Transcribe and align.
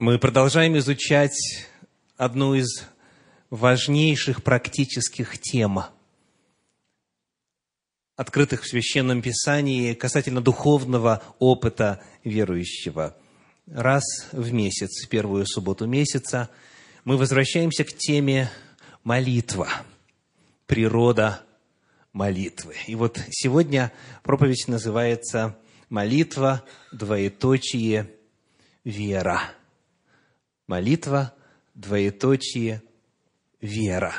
Мы 0.00 0.18
продолжаем 0.18 0.78
изучать 0.78 1.66
одну 2.16 2.54
из 2.54 2.86
важнейших 3.50 4.42
практических 4.42 5.38
тем, 5.38 5.80
открытых 8.16 8.62
в 8.62 8.66
Священном 8.66 9.20
Писании 9.20 9.92
касательно 9.92 10.40
духовного 10.40 11.22
опыта 11.38 12.02
верующего. 12.24 13.14
Раз 13.66 14.02
в 14.32 14.50
месяц, 14.54 15.06
первую 15.06 15.44
субботу 15.44 15.86
месяца, 15.86 16.48
мы 17.04 17.18
возвращаемся 17.18 17.84
к 17.84 17.92
теме 17.92 18.50
молитва, 19.04 19.68
природа 20.64 21.42
молитвы. 22.14 22.74
И 22.86 22.94
вот 22.94 23.20
сегодня 23.28 23.92
проповедь 24.22 24.66
называется 24.66 25.58
«Молитва, 25.90 26.64
двоеточие, 26.90 28.10
вера». 28.82 29.59
Молитва, 30.70 31.34
двоеточие, 31.74 32.82
вера. 33.60 34.14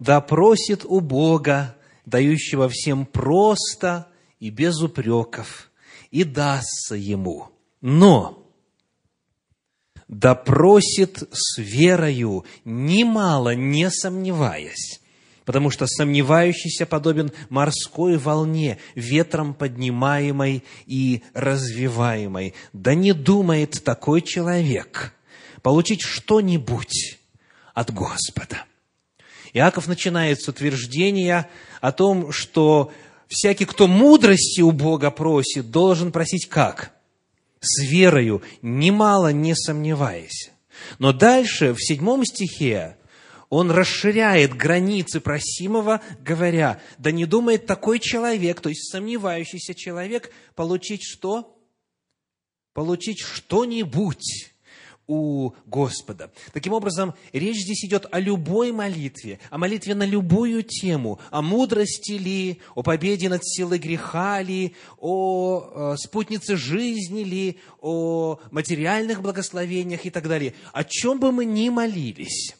да 0.00 0.20
просит 0.20 0.84
у 0.84 1.00
Бога, 1.00 1.76
дающего 2.06 2.68
всем 2.68 3.06
просто 3.06 4.08
и 4.40 4.50
без 4.50 4.82
упреков, 4.82 5.70
и 6.10 6.24
дастся 6.24 6.96
ему. 6.96 7.50
Но 7.80 8.50
да 10.08 10.34
просит 10.34 11.22
с 11.30 11.58
верою, 11.58 12.44
немало 12.64 13.54
не 13.54 13.90
сомневаясь, 13.90 15.00
потому 15.44 15.70
что 15.70 15.86
сомневающийся 15.86 16.86
подобен 16.86 17.30
морской 17.50 18.16
волне, 18.16 18.78
ветром 18.94 19.52
поднимаемой 19.52 20.64
и 20.86 21.22
развиваемой. 21.34 22.54
Да 22.72 22.94
не 22.94 23.12
думает 23.12 23.84
такой 23.84 24.22
человек 24.22 25.14
получить 25.62 26.00
что-нибудь 26.00 27.18
от 27.74 27.92
Господа. 27.92 28.64
Иаков 29.52 29.88
начинает 29.88 30.40
с 30.40 30.48
утверждения 30.48 31.48
о 31.80 31.92
том, 31.92 32.32
что 32.32 32.92
всякий, 33.28 33.64
кто 33.64 33.86
мудрости 33.86 34.60
у 34.60 34.70
Бога 34.70 35.10
просит, 35.10 35.70
должен 35.70 36.12
просить 36.12 36.46
как? 36.46 36.92
С 37.60 37.82
верою, 37.82 38.42
немало 38.62 39.32
не 39.32 39.54
сомневаясь. 39.54 40.50
Но 40.98 41.12
дальше, 41.12 41.74
в 41.74 41.78
седьмом 41.78 42.24
стихе, 42.24 42.96
он 43.48 43.70
расширяет 43.70 44.54
границы 44.54 45.20
просимого, 45.20 46.00
говоря, 46.20 46.80
да 46.98 47.10
не 47.10 47.26
думает 47.26 47.66
такой 47.66 47.98
человек, 47.98 48.60
то 48.60 48.68
есть 48.68 48.90
сомневающийся 48.90 49.74
человек, 49.74 50.30
получить 50.54 51.02
что? 51.02 51.56
Получить 52.72 53.18
что-нибудь 53.18 54.49
у 55.10 55.54
Господа. 55.66 56.30
Таким 56.52 56.72
образом, 56.72 57.14
речь 57.32 57.62
здесь 57.64 57.84
идет 57.84 58.06
о 58.12 58.20
любой 58.20 58.70
молитве, 58.70 59.40
о 59.50 59.58
молитве 59.58 59.96
на 59.96 60.04
любую 60.04 60.62
тему, 60.62 61.18
о 61.32 61.42
мудрости 61.42 62.12
ли, 62.12 62.60
о 62.76 62.84
победе 62.84 63.28
над 63.28 63.44
силой 63.44 63.78
греха 63.78 64.40
ли, 64.40 64.76
о 64.98 65.94
э, 65.94 65.96
спутнице 65.96 66.56
жизни 66.56 67.24
ли, 67.24 67.58
о 67.80 68.38
материальных 68.52 69.20
благословениях 69.20 70.06
и 70.06 70.10
так 70.10 70.28
далее. 70.28 70.54
О 70.72 70.84
чем 70.84 71.18
бы 71.18 71.32
мы 71.32 71.44
ни 71.44 71.70
молились, 71.70 72.54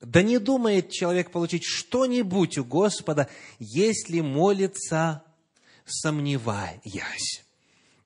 да 0.00 0.22
не 0.22 0.40
думает 0.40 0.90
человек 0.90 1.30
получить 1.30 1.62
что-нибудь 1.64 2.58
у 2.58 2.64
Господа, 2.64 3.28
если 3.60 4.22
молится, 4.22 5.22
сомневаясь. 5.86 7.44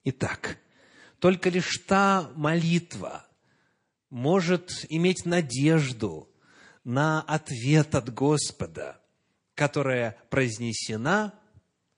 Итак, 0.05 0.59
только 1.23 1.51
лишь 1.51 1.79
та 1.87 2.33
молитва 2.35 3.25
может 4.11 4.85
иметь 4.89 5.25
надежду 5.25 6.29
на 6.83 7.23
ответ 7.23 7.95
от 7.95 8.13
Господа, 8.13 9.01
которая 9.55 10.19
произнесена 10.31 11.33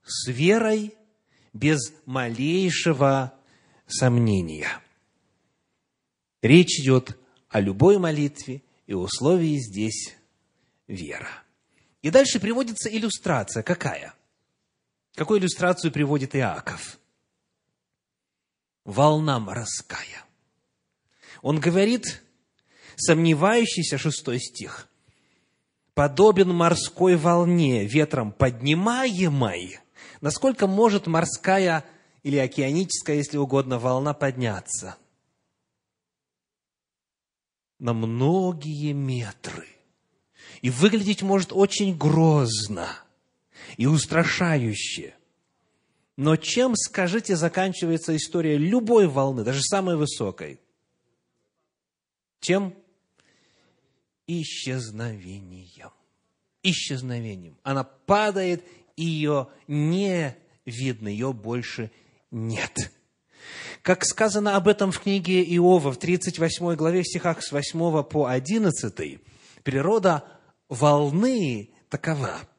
с 0.04 0.28
верой, 0.28 0.94
без 1.54 1.94
малейшего 2.04 3.32
сомнения. 3.86 4.68
Речь 6.42 6.78
идет 6.80 7.16
о 7.48 7.60
любой 7.60 7.96
молитве, 7.96 8.62
и 8.86 8.92
условии 8.92 9.56
здесь 9.56 10.14
вера. 10.86 11.30
И 12.02 12.10
дальше 12.10 12.40
приводится 12.40 12.94
иллюстрация. 12.94 13.62
Какая? 13.62 14.12
Какую 15.14 15.40
иллюстрацию 15.40 15.90
приводит 15.90 16.36
Иаков? 16.36 16.98
Волна 18.84 19.38
морская. 19.38 20.24
Он 21.42 21.60
говорит, 21.60 22.22
сомневающийся, 22.96 23.98
шестой 23.98 24.38
стих, 24.40 24.88
подобен 25.94 26.54
морской 26.54 27.16
волне, 27.16 27.84
ветром 27.86 28.32
поднимаемой. 28.32 29.80
Насколько 30.20 30.66
может 30.66 31.06
морская 31.06 31.84
или 32.22 32.36
океаническая, 32.36 33.16
если 33.16 33.36
угодно, 33.36 33.78
волна 33.78 34.14
подняться? 34.14 34.96
На 37.78 37.92
многие 37.92 38.92
метры. 38.92 39.66
И 40.62 40.70
выглядеть 40.70 41.22
может 41.22 41.52
очень 41.52 41.96
грозно 41.96 42.88
и 43.76 43.86
устрашающе– 43.86 45.14
но 46.16 46.36
чем, 46.36 46.76
скажите, 46.76 47.34
заканчивается 47.34 48.14
история 48.16 48.56
любой 48.56 49.08
волны, 49.08 49.42
даже 49.42 49.60
самой 49.62 49.96
высокой? 49.96 50.60
Чем? 52.40 52.74
Исчезновением. 54.26 55.90
Исчезновением. 56.62 57.56
Она 57.62 57.84
падает, 57.84 58.64
ее 58.96 59.48
не 59.66 60.36
видно, 60.64 61.08
ее 61.08 61.32
больше 61.32 61.90
нет. 62.30 62.92
Как 63.82 64.04
сказано 64.04 64.56
об 64.56 64.68
этом 64.68 64.92
в 64.92 65.00
книге 65.00 65.42
Иова 65.56 65.92
в 65.92 65.98
38 65.98 66.74
главе, 66.76 67.02
в 67.02 67.06
стихах 67.08 67.42
с 67.42 67.50
8 67.50 68.04
по 68.04 68.26
11, 68.26 69.20
природа 69.62 70.24
волны 70.68 71.70
такова– 71.88 72.40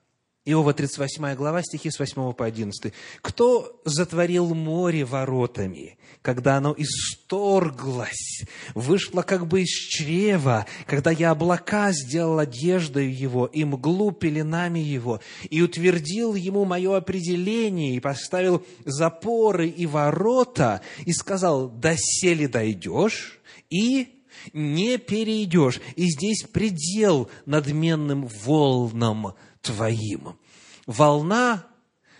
Иова 0.47 0.75
38 0.75 1.33
глава, 1.33 1.63
стихи 1.63 1.89
с 1.89 1.97
8 1.97 2.33
по 2.33 2.46
11. 2.46 2.93
«Кто 3.23 3.81
затворил 3.84 4.53
море 4.53 5.03
воротами, 5.03 5.97
когда 6.22 6.58
оно 6.58 6.75
исторглось, 6.78 8.43
вышло 8.75 9.23
как 9.23 9.47
бы 9.47 9.64
из 9.64 9.70
чрева, 9.70 10.67
когда 10.85 11.09
я 11.09 11.31
облака 11.31 11.91
сделал 11.93 12.37
одеждой 12.37 13.11
его 13.11 13.47
и 13.47 13.64
мглу 13.64 14.11
пеленами 14.11 14.78
его, 14.78 15.20
и 15.49 15.64
утвердил 15.64 16.35
ему 16.35 16.64
мое 16.64 16.96
определение, 16.96 17.96
и 17.96 17.99
поставил 17.99 18.64
запоры 18.85 19.67
и 19.67 19.87
ворота, 19.87 20.81
и 21.08 21.14
сказал, 21.14 21.70
доселе 21.70 22.47
дойдешь, 22.47 23.40
и 23.72 24.09
не 24.53 24.99
перейдешь. 24.99 25.81
И 25.96 26.05
здесь 26.11 26.43
предел 26.43 27.31
надменным 27.47 28.29
волнам 28.43 29.34
твоим. 29.66 30.40
Волна, 30.85 31.67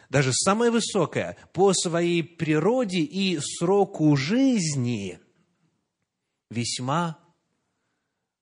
даже 0.10 0.34
самая 0.34 0.72
высокая, 0.72 1.38
по 1.54 1.74
своей 1.74 2.24
природе 2.24 3.00
и 3.00 3.40
сроку 3.40 4.16
жизни 4.16 5.20
весьма 6.50 7.18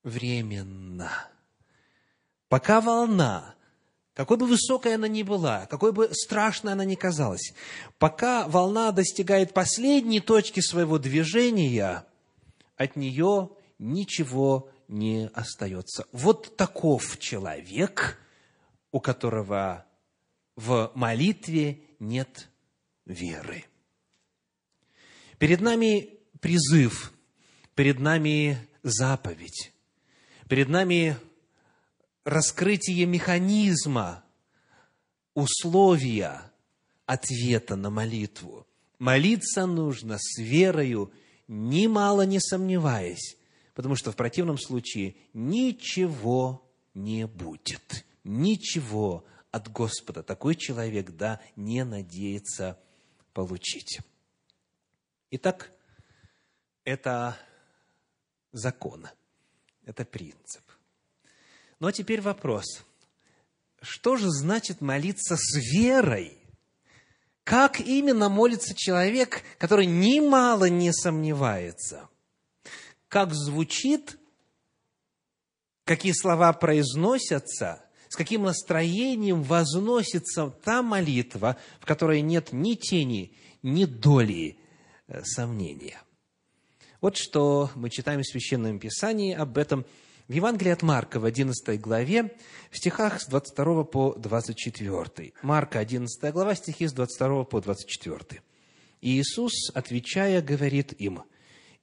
временна. 0.03 1.11
Пока 2.47 2.81
волна 2.81 3.55
какой 4.13 4.37
бы 4.37 4.45
высокой 4.45 4.93
она 4.93 5.07
ни 5.07 5.23
была, 5.23 5.65
какой 5.65 5.91
бы 5.91 6.09
страшной 6.13 6.73
она 6.73 6.85
ни 6.85 6.93
казалась, 6.93 7.53
пока 7.97 8.47
волна 8.47 8.91
достигает 8.91 9.53
последней 9.53 10.19
точки 10.19 10.59
своего 10.59 10.99
движения, 10.99 12.05
от 12.75 12.95
нее 12.95 13.49
ничего 13.79 14.69
не 14.87 15.31
остается. 15.33 16.05
Вот 16.11 16.55
таков 16.55 17.17
человек, 17.17 18.19
у 18.93 18.99
которого 18.99 19.85
в 20.55 20.91
молитве 20.93 21.81
нет 21.99 22.47
веры. 23.05 23.65
Перед 25.39 25.61
нами 25.61 26.19
призыв, 26.39 27.11
перед 27.73 27.99
нами 27.99 28.57
заповедь, 28.83 29.73
перед 30.47 30.69
нами 30.69 31.17
раскрытие 32.23 33.07
механизма, 33.07 34.23
условия 35.33 36.51
ответа 37.07 37.75
на 37.75 37.89
молитву. 37.89 38.67
Молиться 38.99 39.65
нужно 39.65 40.17
с 40.19 40.37
верою, 40.37 41.11
немало 41.47 42.27
не 42.27 42.39
сомневаясь, 42.39 43.37
потому 43.73 43.95
что 43.95 44.11
в 44.11 44.15
противном 44.15 44.59
случае 44.59 45.15
ничего 45.33 46.71
не 46.93 47.25
будет. 47.25 48.05
Ничего 48.23 49.25
от 49.51 49.71
Господа 49.71 50.23
такой 50.23 50.55
человек, 50.55 51.11
да, 51.11 51.41
не 51.55 51.83
надеется 51.83 52.79
получить. 53.33 53.99
Итак, 55.31 55.71
это 56.85 57.37
закон, 58.51 59.07
это 59.85 60.05
принцип. 60.05 60.63
Но 61.79 61.91
теперь 61.91 62.21
вопрос. 62.21 62.85
Что 63.81 64.15
же 64.15 64.29
значит 64.29 64.79
молиться 64.79 65.35
с 65.37 65.57
верой? 65.57 66.39
Как 67.43 67.81
именно 67.81 68.29
молится 68.29 68.73
человек, 68.73 69.43
который 69.57 69.85
немало 69.85 70.69
не 70.69 70.93
сомневается? 70.93 72.07
Как 73.09 73.33
звучит, 73.33 74.17
какие 75.83 76.13
слова 76.13 76.53
произносятся, 76.53 77.83
с 78.13 78.15
каким 78.15 78.43
настроением 78.43 79.41
возносится 79.41 80.53
та 80.63 80.83
молитва, 80.83 81.57
в 81.79 81.85
которой 81.87 82.21
нет 82.21 82.49
ни 82.51 82.75
тени, 82.75 83.33
ни 83.63 83.85
доли 83.85 84.59
э, 85.07 85.23
сомнения. 85.23 85.99
Вот 87.01 87.17
что 87.17 87.71
мы 87.73 87.89
читаем 87.89 88.21
в 88.21 88.27
Священном 88.27 88.77
Писании 88.77 89.33
об 89.33 89.57
этом– 89.57 89.83
в 90.27 90.31
Евангелии 90.31 90.71
от 90.71 90.83
Марка 90.83 91.19
в 91.19 91.25
11 91.25 91.81
главе, 91.81 92.33
в 92.71 92.77
стихах 92.77 93.19
с 93.19 93.27
22 93.27 93.83
по 93.83 94.13
24. 94.13 95.33
Марка 95.41 95.79
11 95.79 96.31
глава, 96.31 96.55
стихи 96.55 96.87
с 96.87 96.93
22 96.93 97.43
по 97.43 97.59
24. 97.59 98.41
И 99.01 99.19
Иисус, 99.19 99.69
отвечая, 99.73 100.41
говорит 100.41 100.93
им, 100.93 101.23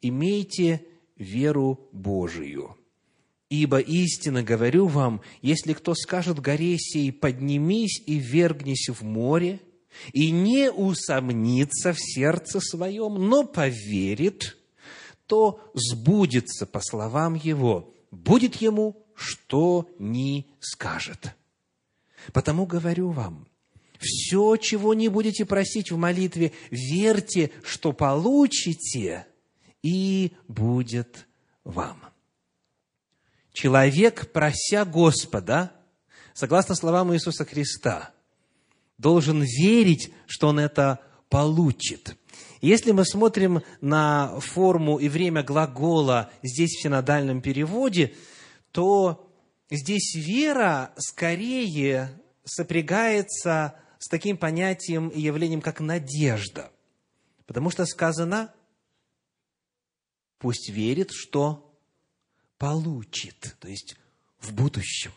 «Имейте 0.00 0.86
веру 1.16 1.88
Божию». 1.92 2.79
Ибо 3.50 3.80
истинно 3.80 4.42
говорю 4.42 4.86
вам, 4.86 5.20
если 5.42 5.74
кто 5.74 5.94
скажет 5.94 6.40
горе 6.40 6.78
сей, 6.78 7.12
поднимись 7.12 8.00
и 8.06 8.18
вергнись 8.18 8.88
в 8.88 9.02
море, 9.02 9.60
и 10.12 10.30
не 10.30 10.70
усомнится 10.70 11.92
в 11.92 11.98
сердце 12.00 12.60
своем, 12.60 13.28
но 13.28 13.44
поверит, 13.44 14.56
то 15.26 15.60
сбудется 15.74 16.64
по 16.64 16.80
словам 16.80 17.34
его 17.34 17.92
будет 18.10 18.56
ему, 18.56 19.04
что 19.14 19.88
ни 19.98 20.46
скажет. 20.60 21.34
Потому 22.32 22.66
говорю 22.66 23.10
вам, 23.10 23.48
все, 23.98 24.56
чего 24.56 24.94
не 24.94 25.08
будете 25.08 25.44
просить 25.44 25.90
в 25.90 25.96
молитве, 25.96 26.52
верьте, 26.70 27.50
что 27.62 27.92
получите, 27.92 29.26
и 29.82 30.32
будет 30.48 31.26
вам. 31.64 32.09
Человек, 33.52 34.32
прося 34.32 34.84
Господа, 34.84 35.72
согласно 36.34 36.74
словам 36.74 37.12
Иисуса 37.12 37.44
Христа, 37.44 38.12
должен 38.98 39.42
верить, 39.42 40.12
что 40.26 40.48
он 40.48 40.58
это 40.58 41.00
получит. 41.28 42.16
Если 42.60 42.92
мы 42.92 43.04
смотрим 43.06 43.62
на 43.80 44.38
форму 44.40 44.98
и 44.98 45.08
время 45.08 45.42
глагола 45.42 46.30
здесь 46.42 46.76
в 46.76 46.82
синодальном 46.82 47.40
переводе, 47.40 48.14
то 48.72 49.26
здесь 49.70 50.14
вера 50.14 50.92
скорее 50.98 52.10
сопрягается 52.44 53.80
с 53.98 54.08
таким 54.08 54.36
понятием 54.36 55.08
и 55.08 55.20
явлением, 55.20 55.62
как 55.62 55.80
надежда. 55.80 56.70
Потому 57.46 57.70
что 57.70 57.86
сказано, 57.86 58.52
пусть 60.38 60.68
верит, 60.68 61.10
что 61.12 61.69
получит, 62.60 63.56
то 63.58 63.68
есть 63.68 63.96
в 64.38 64.52
будущем. 64.52 65.12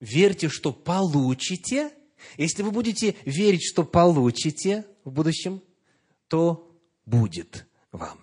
Верьте, 0.00 0.48
что 0.48 0.72
получите. 0.72 1.92
Если 2.38 2.62
вы 2.62 2.70
будете 2.70 3.14
верить, 3.26 3.62
что 3.62 3.84
получите 3.84 4.86
в 5.04 5.12
будущем, 5.12 5.62
то 6.28 6.74
будет 7.04 7.66
вам. 7.92 8.18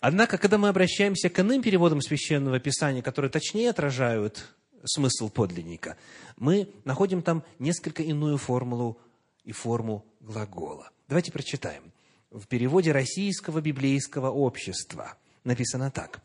Однако, 0.00 0.38
когда 0.38 0.56
мы 0.56 0.68
обращаемся 0.68 1.28
к 1.28 1.40
иным 1.40 1.62
переводам 1.62 2.00
Священного 2.00 2.60
Писания, 2.60 3.02
которые 3.02 3.32
точнее 3.32 3.70
отражают 3.70 4.54
смысл 4.84 5.30
подлинника, 5.30 5.96
мы 6.36 6.72
находим 6.84 7.22
там 7.22 7.42
несколько 7.58 8.04
иную 8.04 8.38
формулу 8.38 9.00
и 9.42 9.50
форму 9.50 10.06
глагола. 10.20 10.90
Давайте 11.08 11.32
прочитаем. 11.32 11.92
В 12.30 12.46
переводе 12.46 12.92
Российского 12.92 13.60
библейского 13.60 14.30
общества 14.30 15.16
написано 15.42 15.90
так. 15.90 16.20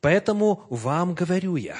«Поэтому 0.00 0.66
вам 0.70 1.14
говорю 1.14 1.56
я, 1.56 1.78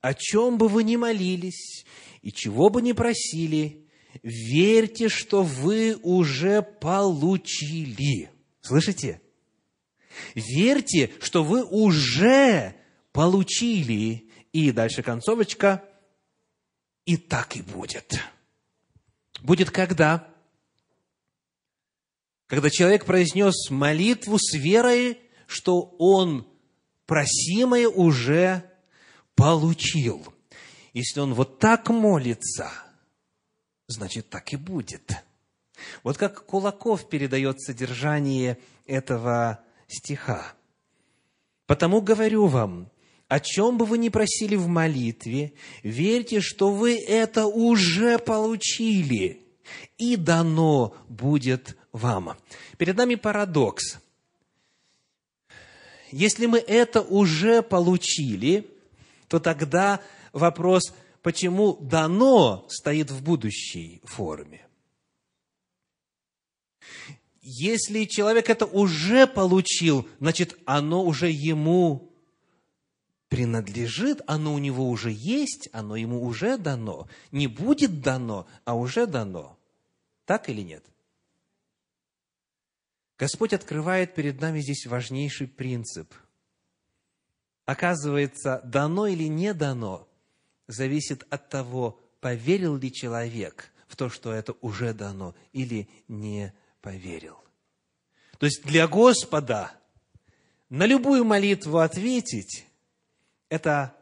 о 0.00 0.14
чем 0.14 0.58
бы 0.58 0.68
вы 0.68 0.84
ни 0.84 0.96
молились 0.96 1.84
и 2.22 2.32
чего 2.32 2.70
бы 2.70 2.82
ни 2.82 2.92
просили, 2.92 3.86
верьте, 4.22 5.08
что 5.08 5.42
вы 5.42 5.96
уже 6.02 6.62
получили. 6.62 8.30
Слышите? 8.60 9.20
Верьте, 10.34 11.10
что 11.20 11.44
вы 11.44 11.64
уже 11.64 12.74
получили. 13.12 14.28
И 14.52 14.72
дальше 14.72 15.02
концовочка. 15.02 15.84
И 17.04 17.16
так 17.16 17.56
и 17.56 17.62
будет. 17.62 18.20
Будет 19.42 19.70
когда? 19.70 20.28
Когда 22.46 22.68
человек 22.68 23.04
произнес 23.04 23.70
молитву 23.70 24.38
с 24.38 24.54
верой, 24.54 25.20
что 25.46 25.94
он 25.98 26.49
просимое 27.10 27.88
уже 27.88 28.62
получил. 29.34 30.24
Если 30.94 31.20
он 31.20 31.34
вот 31.34 31.58
так 31.58 31.90
молится– 31.90 32.72
значит, 33.90 34.30
так 34.30 34.52
и 34.52 34.56
будет. 34.56 35.12
Вот 36.02 36.16
как 36.16 36.46
Кулаков 36.46 37.08
передает 37.08 37.60
содержание 37.60 38.58
этого 38.86 39.60
стиха. 39.88 40.54
«Потому 41.66 42.00
говорю 42.00 42.46
вам, 42.46 42.90
о 43.28 43.40
чем 43.40 43.78
бы 43.78 43.84
вы 43.84 43.98
ни 43.98 44.08
просили 44.08 44.56
в 44.56 44.66
молитве, 44.66 45.52
верьте, 45.82 46.40
что 46.40 46.72
вы 46.72 46.96
это 46.98 47.46
уже 47.46 48.18
получили, 48.18 49.42
и 49.98 50.16
дано 50.16 50.94
будет 51.08 51.76
вам». 51.92 52.36
Перед 52.76 52.96
нами 52.96 53.14
парадокс. 53.14 53.99
Если 56.10 56.46
мы 56.46 56.58
это 56.58 57.02
уже 57.02 57.62
получили, 57.62 58.70
то 59.28 59.38
тогда 59.38 60.00
вопрос– 60.32 60.92
почему 61.22 61.76
дано 61.80 62.66
стоит 62.68 63.10
в 63.10 63.22
будущей 63.22 64.00
форме. 64.04 64.66
Если 67.42 68.04
человек 68.04 68.48
это 68.50 68.66
уже 68.66 69.26
получил, 69.26 70.08
значит, 70.18 70.58
оно 70.66 71.04
уже 71.04 71.30
ему 71.30 72.12
принадлежит, 73.28 74.20
оно 74.26 74.54
у 74.54 74.58
него 74.58 74.88
уже 74.88 75.10
есть, 75.10 75.68
оно 75.72 75.96
ему 75.96 76.24
уже 76.24 76.58
дано. 76.58 77.08
Не 77.32 77.46
будет 77.46 78.02
дано, 78.02 78.46
а 78.64 78.74
уже 78.74 79.06
дано. 79.06 79.58
Так 80.26 80.48
или 80.48 80.62
нет? 80.62 80.84
Господь 83.20 83.52
открывает 83.52 84.14
перед 84.14 84.40
нами 84.40 84.60
здесь 84.60 84.86
важнейший 84.86 85.46
принцип. 85.46 86.14
Оказывается, 87.66 88.62
дано 88.64 89.06
или 89.08 89.24
не 89.24 89.52
дано, 89.52 90.08
зависит 90.68 91.26
от 91.28 91.50
того, 91.50 92.00
поверил 92.22 92.78
ли 92.78 92.90
человек 92.90 93.72
в 93.88 93.96
то, 93.96 94.08
что 94.08 94.32
это 94.32 94.54
уже 94.62 94.94
дано, 94.94 95.34
или 95.52 95.86
не 96.08 96.54
поверил. 96.80 97.36
То 98.38 98.46
есть 98.46 98.64
для 98.64 98.88
Господа 98.88 99.70
на 100.70 100.86
любую 100.86 101.26
молитву 101.26 101.76
ответить– 101.76 102.64
это 103.50 103.94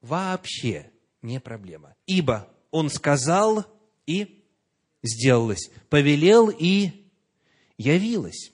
вообще 0.00 0.90
не 1.20 1.40
проблема. 1.40 1.94
Ибо 2.06 2.48
Он 2.70 2.88
сказал 2.88 3.66
и 4.06 4.46
сделалось, 5.02 5.70
повелел 5.90 6.48
и 6.48 7.05
явилось. 7.78 8.52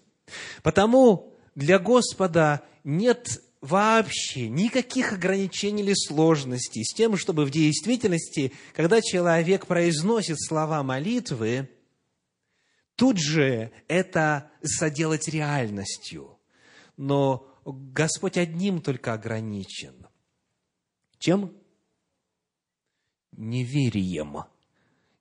Потому 0.63 1.35
для 1.55 1.79
Господа 1.79 2.63
нет 2.85 3.43
вообще 3.61 4.49
никаких 4.49 5.13
ограничений 5.13 5.83
или 5.83 5.95
сложностей 5.95 6.85
с 6.85 6.95
тем, 6.95 7.17
чтобы 7.17 7.45
в 7.45 7.51
действительности, 7.51 8.53
когда 8.75 9.01
человек 9.01 9.67
произносит 9.67 10.41
слова 10.41 10.83
молитвы, 10.83 11.71
тут 12.97 13.19
же 13.19 13.73
это 13.89 14.51
соделать 14.63 15.29
реальностью. 15.29 16.39
Но 16.97 17.47
Господь 17.65 18.37
одним 18.37 18.83
только 18.83 19.13
ограничен. 19.13 20.07
Чем? 21.19 21.57
Неверием 23.31 24.45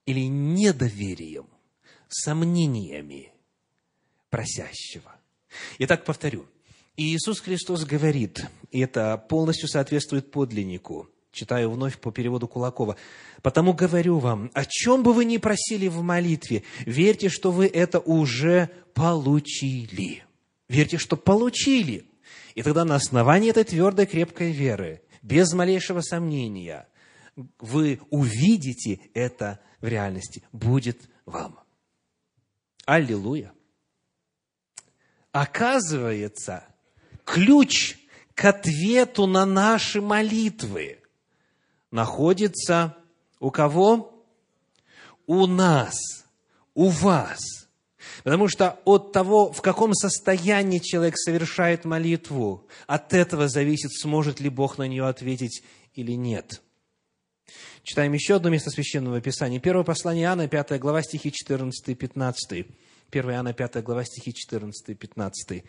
или 0.05 0.22
недоверием, 0.27 1.48
сомнениями 2.10 3.31
просящего. 4.31 5.13
Итак, 5.77 6.03
повторю. 6.03 6.47
Иисус 6.97 7.39
Христос 7.39 7.85
говорит, 7.85 8.47
и 8.71 8.79
это 8.79 9.17
полностью 9.17 9.67
соответствует 9.67 10.31
подлиннику, 10.31 11.09
читаю 11.31 11.69
вновь 11.69 12.00
по 12.00 12.11
переводу 12.11 12.47
Кулакова, 12.47 12.95
«Потому 13.41 13.73
говорю 13.73 14.17
вам, 14.19 14.50
о 14.53 14.65
чем 14.65 15.03
бы 15.03 15.13
вы 15.13 15.25
ни 15.25 15.38
просили 15.38 15.88
в 15.88 16.01
молитве, 16.01 16.63
верьте, 16.85 17.29
что 17.29 17.51
вы 17.51 17.67
это 17.67 18.00
уже 18.00 18.69
получили». 18.93 20.23
Верьте, 20.67 20.97
что 20.97 21.17
получили. 21.17 22.05
И 22.55 22.63
тогда 22.63 22.85
на 22.85 22.95
основании 22.95 23.50
этой 23.50 23.65
твердой, 23.65 24.05
крепкой 24.05 24.51
веры, 24.51 25.01
без 25.21 25.51
малейшего 25.51 26.00
сомнения, 26.00 26.88
вы 27.59 28.00
увидите 28.09 29.01
это 29.13 29.59
в 29.81 29.88
реальности. 29.88 30.43
Будет 30.53 31.09
вам. 31.25 31.59
Аллилуйя. 32.85 33.51
Оказывается, 35.31 36.65
ключ 37.23 37.97
к 38.35 38.45
ответу 38.45 39.27
на 39.27 39.45
наши 39.45 40.01
молитвы 40.01 41.00
находится 41.89 42.97
у 43.39 43.51
кого? 43.51 44.25
У 45.27 45.45
нас, 45.45 45.95
у 46.73 46.89
вас. 46.89 47.39
Потому 48.23 48.47
что 48.47 48.79
от 48.85 49.11
того, 49.13 49.51
в 49.51 49.61
каком 49.61 49.93
состоянии 49.93 50.79
человек 50.79 51.17
совершает 51.17 51.85
молитву, 51.85 52.67
от 52.88 53.13
этого 53.13 53.47
зависит, 53.47 53.91
сможет 53.93 54.39
ли 54.39 54.50
Бог 54.50 54.77
на 54.77 54.88
нее 54.88 55.07
ответить 55.07 55.63
или 55.93 56.13
нет. 56.13 56.61
Читаем 57.83 58.13
еще 58.13 58.35
одно 58.35 58.50
место 58.50 58.69
Священного 58.69 59.21
Писания. 59.21 59.59
Первое 59.59 59.83
послание 59.83 60.25
Иоанна, 60.25 60.47
5 60.47 60.79
глава, 60.79 61.01
стихи 61.01 61.31
14 61.31 61.89
и 61.89 61.95
15. 61.95 62.67
1 63.12 63.32
Иоанна, 63.32 63.53
5 63.53 63.84
глава, 63.84 64.06
стихи 64.06 64.34
14 64.34 64.89
и 64.89 64.94
15. 64.94 65.63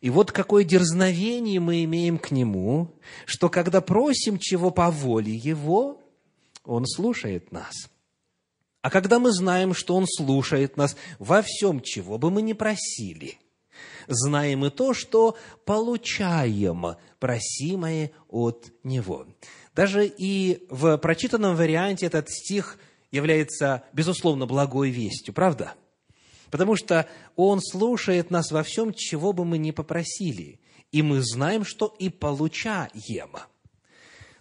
И 0.00 0.10
вот 0.10 0.32
какое 0.32 0.64
дерзновение 0.64 1.60
мы 1.60 1.84
имеем 1.84 2.18
к 2.18 2.30
Нему, 2.30 2.96
что 3.26 3.48
когда 3.48 3.80
просим 3.80 4.38
чего 4.38 4.70
по 4.70 4.90
воле 4.90 5.34
Его, 5.34 6.02
Он 6.64 6.86
слушает 6.86 7.52
нас. 7.52 7.74
А 8.82 8.90
когда 8.90 9.18
мы 9.18 9.30
знаем, 9.30 9.74
что 9.74 9.94
Он 9.94 10.06
слушает 10.08 10.76
нас 10.76 10.96
во 11.18 11.42
всем, 11.42 11.80
чего 11.80 12.18
бы 12.18 12.30
мы 12.30 12.42
ни 12.42 12.54
просили, 12.54 13.38
знаем 14.08 14.64
и 14.64 14.70
то, 14.70 14.94
что 14.94 15.36
получаем 15.64 16.96
просимое 17.18 18.10
от 18.28 18.72
Него. 18.82 19.26
Даже 19.74 20.06
и 20.06 20.66
в 20.70 20.96
прочитанном 20.96 21.54
варианте 21.54 22.06
этот 22.06 22.30
стих 22.30 22.78
является, 23.12 23.84
безусловно, 23.92 24.46
благой 24.46 24.90
вестью, 24.90 25.34
правда? 25.34 25.74
Потому 26.50 26.76
что 26.76 27.08
Он 27.36 27.60
слушает 27.60 28.30
нас 28.30 28.50
во 28.50 28.62
всем, 28.62 28.92
чего 28.92 29.32
бы 29.32 29.44
мы 29.44 29.58
ни 29.58 29.70
попросили. 29.70 30.60
И 30.92 31.02
мы 31.02 31.22
знаем, 31.22 31.64
что 31.64 31.94
и 31.98 32.08
получаем. 32.08 33.30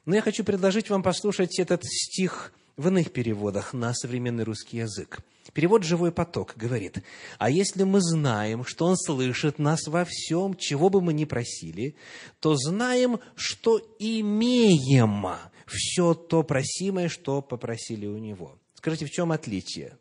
Но 0.05 0.15
я 0.15 0.21
хочу 0.21 0.43
предложить 0.43 0.89
вам 0.89 1.03
послушать 1.03 1.59
этот 1.59 1.83
стих 1.85 2.53
в 2.77 2.87
иных 2.87 3.11
переводах 3.11 3.73
на 3.73 3.93
современный 3.93 4.43
русский 4.43 4.77
язык. 4.77 5.19
Перевод 5.53 5.83
«Живой 5.83 6.11
поток» 6.11 6.53
говорит, 6.55 7.03
«А 7.37 7.49
если 7.49 7.83
мы 7.83 8.01
знаем, 8.01 8.63
что 8.65 8.85
Он 8.85 8.95
слышит 8.95 9.59
нас 9.59 9.87
во 9.87 10.05
всем, 10.05 10.55
чего 10.55 10.89
бы 10.89 11.01
мы 11.01 11.13
ни 11.13 11.25
просили, 11.25 11.95
то 12.39 12.55
знаем, 12.55 13.19
что 13.35 13.81
имеем 13.99 15.25
все 15.67 16.13
то 16.13 16.43
просимое, 16.43 17.09
что 17.09 17.41
попросили 17.41 18.05
у 18.05 18.17
Него». 18.17 18.57
Скажите, 18.75 19.05
в 19.05 19.11
чем 19.11 19.31
отличие? 19.31 19.97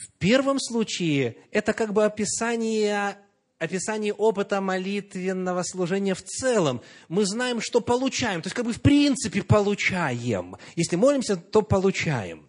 В 0.00 0.18
первом 0.18 0.58
случае 0.58 1.36
это 1.50 1.74
как 1.74 1.92
бы 1.92 2.04
описание, 2.04 3.18
описание 3.58 4.14
опыта 4.14 4.62
молитвенного 4.62 5.62
служения 5.62 6.14
в 6.14 6.22
целом. 6.22 6.80
Мы 7.08 7.26
знаем, 7.26 7.60
что 7.60 7.82
получаем, 7.82 8.40
то 8.40 8.46
есть 8.46 8.56
как 8.56 8.64
бы 8.64 8.72
в 8.72 8.80
принципе 8.80 9.42
получаем. 9.42 10.56
Если 10.74 10.96
молимся, 10.96 11.36
то 11.36 11.60
получаем. 11.60 12.48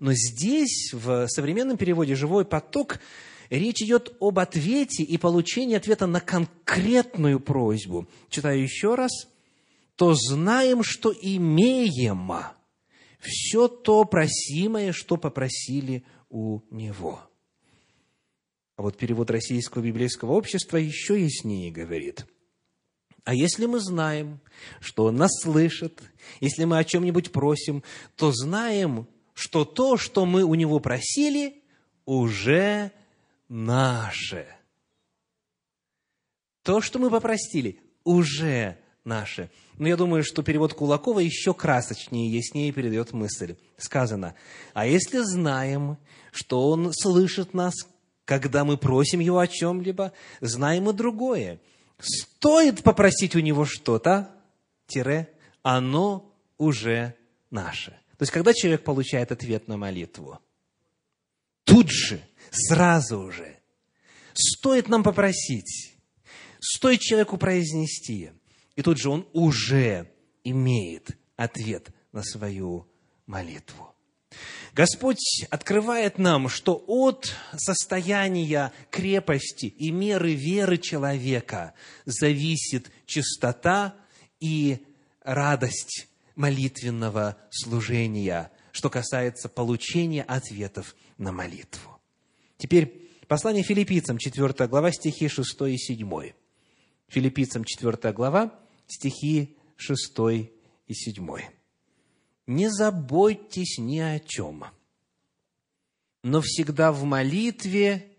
Но 0.00 0.12
здесь, 0.12 0.92
в 0.92 1.28
современном 1.28 1.78
переводе 1.78 2.14
«живой 2.14 2.44
поток», 2.44 2.98
речь 3.48 3.80
идет 3.80 4.14
об 4.20 4.38
ответе 4.38 5.02
и 5.02 5.16
получении 5.16 5.76
ответа 5.76 6.06
на 6.06 6.20
конкретную 6.20 7.40
просьбу. 7.40 8.06
Читаю 8.28 8.62
еще 8.62 8.96
раз. 8.96 9.28
«То 9.96 10.14
знаем, 10.14 10.82
что 10.82 11.14
имеем 11.18 12.32
все 13.22 13.68
то 13.68 14.04
просимое, 14.04 14.92
что 14.92 15.16
попросили 15.16 16.02
у 16.32 16.62
него. 16.70 17.20
А 18.76 18.82
вот 18.82 18.96
перевод 18.96 19.30
Российского 19.30 19.82
библейского 19.82 20.32
общества 20.32 20.78
еще 20.78 21.22
яснее 21.22 21.70
говорит. 21.70 22.26
А 23.24 23.34
если 23.34 23.66
мы 23.66 23.78
знаем, 23.78 24.40
что 24.80 25.04
Он 25.04 25.16
нас 25.16 25.30
слышит, 25.42 26.02
если 26.40 26.64
мы 26.64 26.78
о 26.78 26.84
чем-нибудь 26.84 27.30
просим, 27.30 27.84
то 28.16 28.32
знаем, 28.32 29.06
что 29.34 29.64
то, 29.64 29.96
что 29.96 30.26
мы 30.26 30.42
у 30.42 30.54
Него 30.54 30.80
просили, 30.80 31.62
уже 32.06 32.90
наше. 33.48 34.48
То, 36.62 36.80
что 36.80 36.98
мы 36.98 37.10
попросили, 37.10 37.80
уже 38.04 38.78
наше. 39.04 39.50
Но 39.78 39.88
я 39.88 39.96
думаю, 39.96 40.24
что 40.24 40.42
перевод 40.42 40.74
Кулакова 40.74 41.20
еще 41.20 41.54
красочнее 41.54 42.28
и 42.28 42.36
яснее 42.36 42.72
передает 42.72 43.12
мысль. 43.12 43.56
Сказано, 43.76 44.34
а 44.74 44.86
если 44.86 45.18
знаем, 45.18 45.98
что 46.32 46.68
Он 46.68 46.92
слышит 46.92 47.54
нас, 47.54 47.74
когда 48.24 48.64
мы 48.64 48.76
просим 48.76 49.20
Его 49.20 49.38
о 49.38 49.46
чем-либо, 49.46 50.12
знаем 50.40 50.88
и 50.90 50.92
другое. 50.92 51.60
Стоит 51.98 52.82
попросить 52.82 53.36
у 53.36 53.40
Него 53.40 53.64
что-то, 53.64 54.30
тире, 54.86 55.32
оно 55.62 56.34
уже 56.58 57.14
наше. 57.50 57.90
То 58.18 58.22
есть, 58.22 58.32
когда 58.32 58.52
человек 58.54 58.84
получает 58.84 59.32
ответ 59.32 59.68
на 59.68 59.76
молитву, 59.76 60.38
тут 61.64 61.90
же, 61.90 62.22
сразу 62.50 63.30
же, 63.32 63.56
стоит 64.34 64.88
нам 64.88 65.02
попросить, 65.02 65.96
стоит 66.60 67.00
человеку 67.00 67.36
произнести, 67.36 68.30
и 68.76 68.82
тут 68.82 68.98
же 68.98 69.10
он 69.10 69.26
уже 69.32 70.10
имеет 70.44 71.16
ответ 71.36 71.90
на 72.12 72.22
свою 72.22 72.86
молитву. 73.26 73.92
Господь 74.74 75.44
открывает 75.50 76.18
нам, 76.18 76.48
что 76.48 76.82
от 76.86 77.34
состояния 77.56 78.72
крепости 78.90 79.66
и 79.66 79.90
меры 79.90 80.34
веры 80.34 80.78
человека 80.78 81.74
зависит 82.06 82.90
чистота 83.04 83.94
и 84.40 84.78
радость 85.22 86.08
молитвенного 86.36 87.36
служения, 87.50 88.50
что 88.72 88.88
касается 88.88 89.50
получения 89.50 90.22
ответов 90.22 90.96
на 91.18 91.32
молитву. 91.32 92.00
Теперь 92.56 93.10
послание 93.28 93.62
филиппийцам, 93.62 94.16
4 94.16 94.66
глава, 94.68 94.90
стихи 94.90 95.28
6 95.28 95.62
и 95.68 95.76
7. 95.76 96.32
Филиппийцам, 97.08 97.64
4 97.64 98.12
глава, 98.14 98.58
стихи 98.86 99.56
6 99.76 100.18
и 100.86 100.94
7 100.94 101.26
не 102.46 102.70
заботьтесь 102.70 103.78
ни 103.78 103.98
о 103.98 104.18
чем, 104.18 104.64
но 106.22 106.40
всегда 106.40 106.92
в 106.92 107.04
молитве 107.04 108.16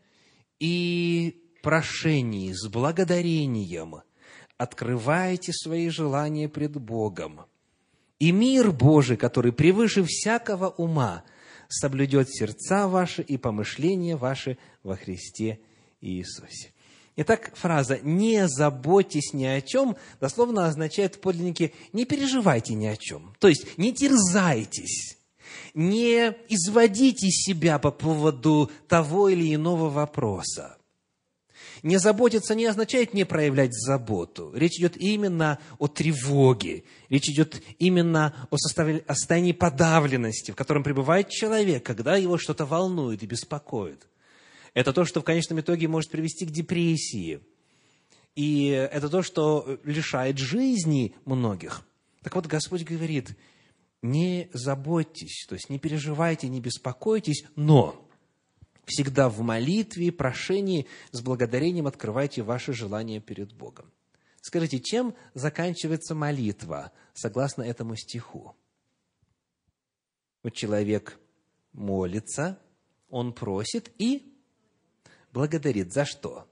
и 0.60 1.42
прошении 1.62 2.52
с 2.54 2.68
благодарением 2.68 4.02
открывайте 4.58 5.52
свои 5.54 5.90
желания 5.90 6.50
пред 6.50 6.74
Богом. 6.74 7.42
И 8.20 8.32
мир 8.32 8.72
Божий, 8.72 9.18
который 9.18 9.52
превыше 9.52 10.04
всякого 10.04 10.70
ума, 10.70 11.24
соблюдет 11.68 12.30
сердца 12.30 12.88
ваши 12.88 13.22
и 13.22 13.38
помышления 13.38 14.16
ваши 14.16 14.58
во 14.84 14.96
Христе 14.96 15.60
Иисусе. 16.00 16.73
Итак, 17.16 17.52
фраза 17.56 18.00
«не 18.02 18.48
заботьтесь 18.48 19.34
ни 19.34 19.46
о 19.46 19.62
чем» 19.62 19.96
дословно 20.20 20.68
означает 20.68 21.16
в 21.16 21.20
подлиннике 21.20 21.74
«не 21.94 22.06
переживайте 22.06 22.74
ни 22.74 22.88
о 22.88 22.98
чем». 22.98 23.36
То 23.40 23.48
есть 23.48 23.78
не 23.78 23.94
терзайтесь, 23.94 25.18
не 25.76 26.36
изводите 26.50 27.30
себя 27.30 27.78
по 27.78 27.92
поводу 27.92 28.72
того 28.88 29.30
или 29.30 29.54
иного 29.54 29.90
вопроса. 29.90 30.78
Не 31.84 31.98
заботиться 31.98 32.56
не 32.56 32.66
означает 32.66 33.14
не 33.14 33.26
проявлять 33.26 33.74
заботу. 33.74 34.52
Речь 34.56 34.80
идет 34.80 34.96
именно 34.96 35.60
о 35.80 35.88
тревоге. 35.88 36.86
Речь 37.10 37.30
идет 37.30 37.62
именно 37.78 38.34
о 38.50 38.58
состоянии 38.58 39.52
подавленности, 39.52 40.52
в 40.52 40.56
котором 40.56 40.82
пребывает 40.84 41.30
человек, 41.30 41.84
когда 41.84 42.16
его 42.16 42.38
что-то 42.38 42.66
волнует 42.66 43.22
и 43.22 43.28
беспокоит. 43.28 44.08
Это 44.74 44.92
то, 44.94 45.06
что 45.06 45.22
в 45.22 45.24
конечном 45.24 45.60
итоге 45.60 45.88
может 45.88 46.10
привести 46.10 46.46
к 46.46 46.52
депрессии. 46.52 47.42
И 48.36 48.68
это 48.68 49.10
то, 49.10 49.22
что 49.22 49.80
лишает 49.84 50.38
жизни 50.38 51.16
многих. 51.26 51.86
Так 52.24 52.36
вот, 52.36 52.48
Господь 52.48 52.84
говорит, 52.84 53.38
не 54.02 54.50
заботьтесь, 54.54 55.46
то 55.48 55.54
есть 55.54 55.70
не 55.70 55.78
переживайте, 55.78 56.48
не 56.48 56.60
беспокойтесь, 56.60 57.46
но 57.56 58.08
всегда 58.86 59.30
в 59.30 59.42
молитве, 59.42 60.12
прошении, 60.12 60.88
с 61.12 61.22
благодарением 61.22 61.88
открывайте 61.88 62.42
ваши 62.42 62.74
желания 62.74 63.20
перед 63.20 63.54
Богом. 63.54 63.92
Скажите, 64.42 64.80
чем 64.80 65.16
заканчивается 65.36 66.16
молитва, 66.16 66.92
согласно 67.14 67.62
этому 67.62 67.96
стиху? 67.96 68.56
Вот 70.42 70.54
человек 70.54 71.18
молится, 71.72 72.60
он 73.10 73.32
просит 73.32 73.92
и 74.00 74.33
благодарит. 75.34 75.92
За 75.92 76.06
что? 76.06 76.48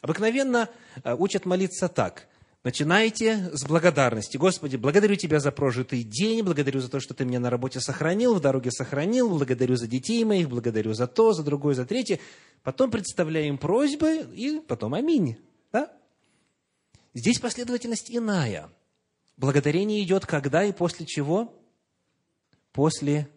Обыкновенно 0.00 0.68
э, 1.04 1.14
учат 1.14 1.46
молиться 1.46 1.88
так. 1.88 2.28
Начинайте 2.64 3.50
с 3.52 3.64
благодарности. 3.64 4.36
Господи, 4.36 4.76
благодарю 4.76 5.16
Тебя 5.16 5.40
за 5.40 5.50
прожитый 5.50 6.04
день, 6.04 6.42
благодарю 6.42 6.80
за 6.80 6.88
то, 6.88 7.00
что 7.00 7.14
Ты 7.14 7.24
меня 7.24 7.40
на 7.40 7.50
работе 7.50 7.80
сохранил, 7.80 8.34
в 8.34 8.40
дороге 8.40 8.70
сохранил, 8.70 9.28
благодарю 9.28 9.76
за 9.76 9.86
детей 9.86 10.24
моих, 10.24 10.48
благодарю 10.48 10.94
за 10.94 11.06
то, 11.06 11.32
за 11.32 11.42
другое, 11.42 11.74
за 11.74 11.86
третье. 11.86 12.20
Потом 12.62 12.90
представляем 12.90 13.58
просьбы 13.58 14.28
и 14.34 14.60
потом 14.60 14.94
аминь. 14.94 15.38
Да? 15.72 15.92
Здесь 17.14 17.40
последовательность 17.40 18.10
иная. 18.10 18.70
Благодарение 19.36 20.02
идет 20.02 20.24
когда 20.24 20.64
и 20.64 20.72
после 20.72 21.04
чего? 21.04 21.52
После 22.72 23.28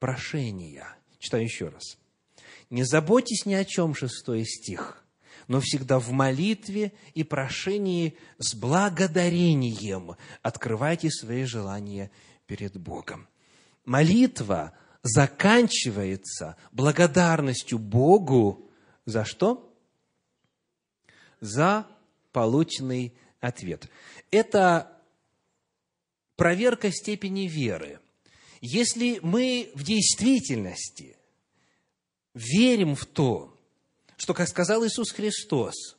прошения. 0.00 0.96
Читаю 1.18 1.44
еще 1.44 1.68
раз. 1.68 1.99
Не 2.70 2.84
заботьтесь 2.84 3.44
ни 3.46 3.54
о 3.54 3.64
чем, 3.64 3.94
шестой 3.94 4.44
стих 4.44 5.00
но 5.50 5.60
всегда 5.60 5.98
в 5.98 6.12
молитве 6.12 6.92
и 7.12 7.24
прошении 7.24 8.16
с 8.38 8.54
благодарением 8.54 10.16
открывайте 10.42 11.10
свои 11.10 11.42
желания 11.42 12.12
перед 12.46 12.76
Богом. 12.76 13.26
Молитва 13.84 14.72
заканчивается 15.02 16.56
благодарностью 16.70 17.80
Богу 17.80 18.70
за 19.06 19.24
что? 19.24 19.74
За 21.40 21.84
полученный 22.30 23.12
ответ. 23.40 23.88
Это 24.30 25.02
проверка 26.36 26.92
степени 26.92 27.48
веры. 27.48 27.98
Если 28.60 29.18
мы 29.20 29.72
в 29.74 29.82
действительности 29.82 31.16
верим 32.34 32.94
в 32.94 33.06
то, 33.06 33.56
что, 34.16 34.34
как 34.34 34.48
сказал 34.48 34.84
Иисус 34.84 35.10
Христос, 35.12 35.96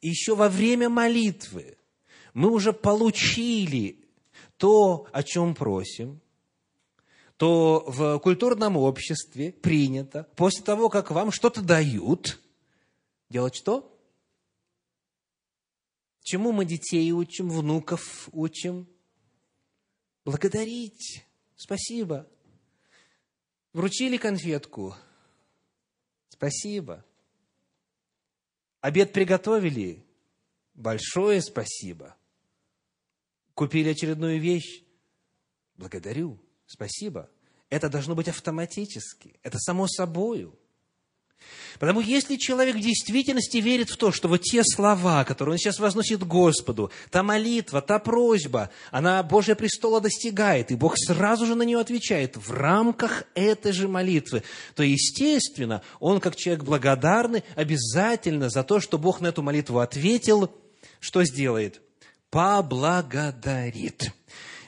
еще 0.00 0.34
во 0.34 0.48
время 0.48 0.88
молитвы 0.88 1.76
мы 2.34 2.50
уже 2.50 2.72
получили 2.72 4.04
то, 4.56 5.06
о 5.12 5.22
чем 5.22 5.54
просим, 5.54 6.20
то 7.36 7.84
в 7.86 8.18
культурном 8.18 8.76
обществе 8.76 9.52
принято, 9.52 10.28
после 10.36 10.64
того, 10.64 10.88
как 10.88 11.10
вам 11.10 11.30
что-то 11.30 11.62
дают, 11.62 12.40
делать 13.30 13.54
что? 13.54 13.94
Чему 16.22 16.52
мы 16.52 16.64
детей 16.64 17.10
учим, 17.12 17.48
внуков 17.48 18.28
учим? 18.32 18.86
Благодарить. 20.24 21.24
Спасибо. 21.56 22.26
Вручили 23.72 24.16
конфетку– 24.16 24.94
Спасибо. 26.38 27.04
Обед 28.80 29.12
приготовили? 29.12 30.06
Большое 30.74 31.42
спасибо. 31.42 32.14
Купили 33.54 33.88
очередную 33.88 34.40
вещь? 34.40 34.84
Благодарю. 35.74 36.38
Спасибо. 36.64 37.28
Это 37.70 37.88
должно 37.88 38.14
быть 38.14 38.28
автоматически. 38.28 39.40
Это 39.42 39.58
само 39.58 39.88
собою. 39.88 40.56
Потому 41.78 42.00
если 42.00 42.36
человек 42.36 42.76
в 42.76 42.80
действительности 42.80 43.58
верит 43.58 43.90
в 43.90 43.96
то, 43.96 44.10
что 44.10 44.28
вот 44.28 44.42
те 44.42 44.62
слова, 44.64 45.24
которые 45.24 45.52
он 45.52 45.58
сейчас 45.58 45.78
возносит 45.78 46.24
Господу, 46.24 46.90
та 47.10 47.22
молитва, 47.22 47.80
та 47.80 47.98
просьба, 47.98 48.70
она 48.90 49.22
Божья 49.22 49.54
престола 49.54 50.00
достигает, 50.00 50.70
и 50.72 50.76
Бог 50.76 50.94
сразу 50.98 51.46
же 51.46 51.54
на 51.54 51.62
нее 51.62 51.78
отвечает 51.78 52.36
в 52.36 52.52
рамках 52.52 53.24
этой 53.34 53.72
же 53.72 53.86
молитвы, 53.86 54.42
то, 54.74 54.82
естественно, 54.82 55.82
он, 56.00 56.20
как 56.20 56.34
человек 56.34 56.64
благодарный, 56.64 57.44
обязательно 57.54 58.50
за 58.50 58.64
то, 58.64 58.80
что 58.80 58.98
Бог 58.98 59.20
на 59.20 59.28
эту 59.28 59.42
молитву 59.42 59.78
ответил, 59.78 60.50
что 60.98 61.22
сделает? 61.24 61.80
Поблагодарит. 62.30 64.12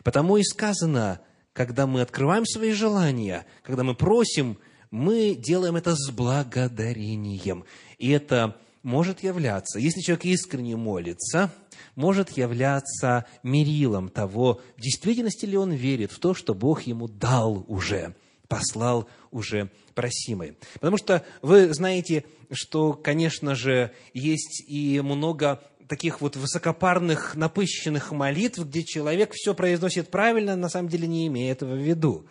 Потому 0.04 0.36
и 0.36 0.44
сказано, 0.44 1.20
когда 1.52 1.88
мы 1.88 2.02
открываем 2.02 2.46
свои 2.46 2.72
желания, 2.72 3.46
когда 3.64 3.82
мы 3.82 3.96
просим– 3.96 4.58
мы 4.90 5.34
делаем 5.34 5.76
это 5.76 5.94
с 5.94 6.10
благодарением. 6.10 7.64
И 7.98 8.10
это 8.10 8.56
может 8.82 9.22
являться, 9.22 9.78
если 9.78 10.00
человек 10.00 10.24
искренне 10.24 10.76
молится, 10.76 11.52
может 11.96 12.30
являться 12.30 13.26
мерилом 13.42 14.08
того, 14.08 14.60
в 14.76 14.80
действительности 14.80 15.44
ли 15.44 15.56
он 15.56 15.72
верит 15.72 16.12
в 16.12 16.18
то, 16.18 16.34
что 16.34 16.54
Бог 16.54 16.82
ему 16.82 17.08
дал 17.08 17.64
уже, 17.68 18.14
послал 18.48 19.08
уже 19.30 19.70
просимое. 19.94 20.56
Потому 20.74 20.96
что 20.96 21.24
вы 21.42 21.72
знаете, 21.74 22.24
что, 22.50 22.94
конечно 22.94 23.54
же, 23.54 23.92
есть 24.14 24.64
и 24.66 25.00
много 25.00 25.62
таких 25.88 26.20
вот 26.20 26.36
высокопарных, 26.36 27.34
напыщенных 27.34 28.12
молитв, 28.12 28.60
где 28.60 28.82
человек 28.82 29.32
все 29.34 29.54
произносит 29.54 30.08
правильно, 30.08 30.56
на 30.56 30.68
самом 30.68 30.88
деле 30.88 31.06
не 31.06 31.26
имея 31.26 31.52
этого 31.52 31.74
в 31.74 31.82
виду 31.82 32.26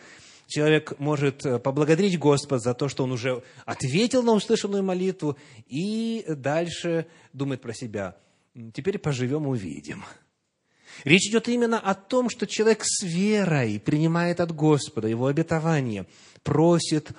человек 0.50 1.00
может 1.00 1.46
э, 1.46 1.60
поблагодарить 1.60 2.18
Господа 2.20 2.60
за 2.60 2.74
то, 2.74 2.90
что 2.90 3.04
он 3.04 3.12
уже 3.12 3.44
ответил 3.66 4.24
на 4.24 4.34
услышанную 4.34 4.84
молитву, 4.84 5.38
и 5.68 6.26
дальше 6.28 7.08
думает 7.32 7.62
про 7.62 7.74
себя, 7.74 8.18
теперь 8.74 8.98
поживем, 8.98 9.48
увидим. 9.48 10.04
Речь 11.04 11.30
идет 11.30 11.48
именно 11.48 11.80
о 11.80 11.94
том, 11.94 12.30
что 12.30 12.48
человек 12.48 12.82
с 12.84 13.04
верой 13.04 13.80
принимает 13.80 14.40
от 14.40 14.54
Господа 14.54 15.08
его 15.08 15.28
обетование, 15.28 16.08
просит 16.44 17.12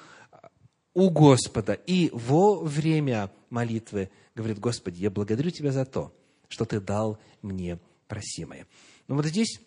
у 0.92 1.08
Господа 1.08 1.72
и 1.72 2.10
во 2.12 2.60
время 2.60 3.30
молитвы 3.48 4.10
говорит, 4.34 4.58
Господи, 4.58 5.00
я 5.00 5.10
благодарю 5.10 5.50
Тебя 5.50 5.70
за 5.70 5.84
то, 5.84 6.12
что 6.48 6.64
Ты 6.64 6.80
дал 6.80 7.18
мне 7.42 7.78
просимое. 8.08 8.66
Но 9.06 9.14
вот 9.14 9.24
здесь, 9.24 9.60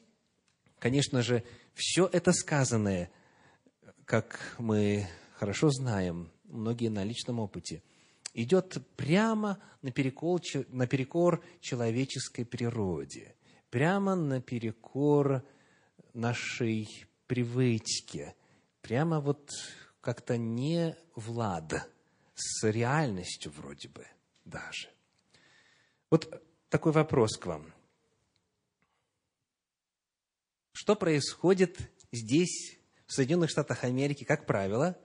конечно 0.80 1.22
же, 1.22 1.44
все 1.74 2.10
это 2.12 2.34
сказанное– 2.34 3.10
как 4.06 4.56
мы 4.60 5.08
хорошо 5.34 5.70
знаем, 5.70 6.32
многие 6.46 6.90
на 6.90 7.04
личном 7.04 7.40
опыте, 7.40 7.82
идет 8.34 8.78
прямо 8.96 9.60
наперекор, 9.82 10.42
наперекор 10.70 11.44
человеческой 11.62 12.46
природе, 12.46 13.36
прямо 13.70 14.16
наперекор 14.16 15.44
нашей 16.14 17.06
привычке, 17.28 18.36
прямо 18.82 19.20
вот 19.20 19.50
как-то 20.02 20.38
не 20.38 20.96
влад 21.16 21.90
с 22.36 22.70
реальностью 22.70 23.52
вроде 23.52 23.90
бы 23.90 24.06
даже. 24.46 24.90
Вот 26.10 26.44
такой 26.70 26.92
вопрос 26.92 27.38
к 27.38 27.46
вам. 27.46 27.74
Что 30.74 30.96
происходит 30.96 31.80
здесь, 32.12 32.78
в 33.14 33.16
Соединенных 33.16 33.52
Штатах 33.52 33.84
Америки, 33.84 34.24
как 34.24 34.48
правило, 34.48 35.00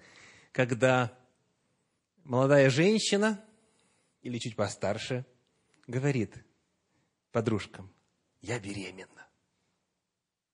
когда 0.52 1.14
молодая 2.24 2.70
женщина 2.70 3.44
или 4.22 4.38
чуть 4.38 4.56
постарше 4.56 5.26
говорит 5.86 6.34
подружкам, 7.32 7.92
я 8.40 8.58
беременна. 8.58 9.28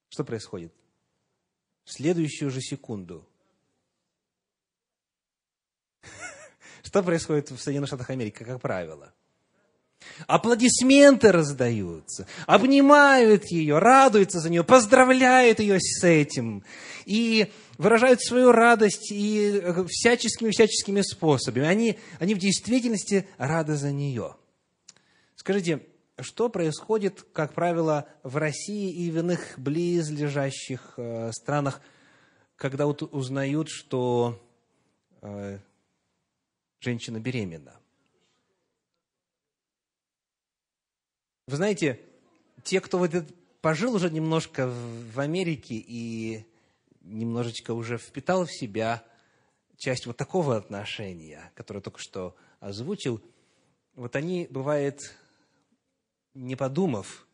Что 0.08 0.24
происходит? 0.24 0.74
В 1.84 1.92
следующую 1.92 2.50
же 2.50 2.60
секунду. 2.60 3.24
Что 6.82 7.04
происходит 7.04 7.52
в 7.52 7.58
Соединенных 7.58 7.86
Штатах 7.86 8.10
Америки, 8.10 8.42
как 8.42 8.60
правило? 8.60 9.14
Аплодисменты 10.26 11.32
раздаются, 11.32 12.26
обнимают 12.46 13.46
ее, 13.50 13.78
радуются 13.78 14.40
за 14.40 14.50
нее, 14.50 14.64
поздравляют 14.64 15.60
ее 15.60 15.78
с 15.80 16.04
этим. 16.04 16.64
И 17.04 17.50
выражают 17.78 18.22
свою 18.22 18.52
радость 18.52 19.10
и 19.10 19.62
всяческими-всяческими 19.88 21.02
способами. 21.02 21.66
Они, 21.66 21.98
они 22.18 22.34
в 22.34 22.38
действительности 22.38 23.28
рады 23.36 23.76
за 23.76 23.92
нее. 23.92 24.36
Скажите, 25.34 25.82
что 26.20 26.48
происходит, 26.48 27.26
как 27.32 27.54
правило, 27.54 28.08
в 28.22 28.36
России 28.36 28.92
и 28.92 29.10
в 29.10 29.18
иных 29.18 29.58
близлежащих 29.58 30.94
э, 30.96 31.30
странах, 31.32 31.80
когда 32.56 32.86
вот 32.86 33.02
узнают, 33.02 33.68
что 33.68 34.40
э, 35.22 35.58
женщина 36.80 37.18
беременна? 37.18 37.74
Вы 41.46 41.56
знаете, 41.56 42.00
те, 42.62 42.80
кто 42.80 42.98
вот 42.98 43.12
пожил 43.60 43.94
уже 43.94 44.10
немножко 44.10 44.66
в 44.66 45.20
Америке 45.20 45.74
и 45.74 46.46
немножечко 47.02 47.72
уже 47.72 47.98
впитал 47.98 48.46
в 48.46 48.52
себя 48.52 49.04
часть 49.76 50.06
вот 50.06 50.16
такого 50.16 50.56
отношения, 50.56 51.52
которое 51.54 51.80
только 51.80 51.98
что 51.98 52.34
озвучил, 52.60 53.20
вот 53.94 54.16
они, 54.16 54.46
бывает, 54.48 55.14
не 56.32 56.56
подумав, 56.56 57.26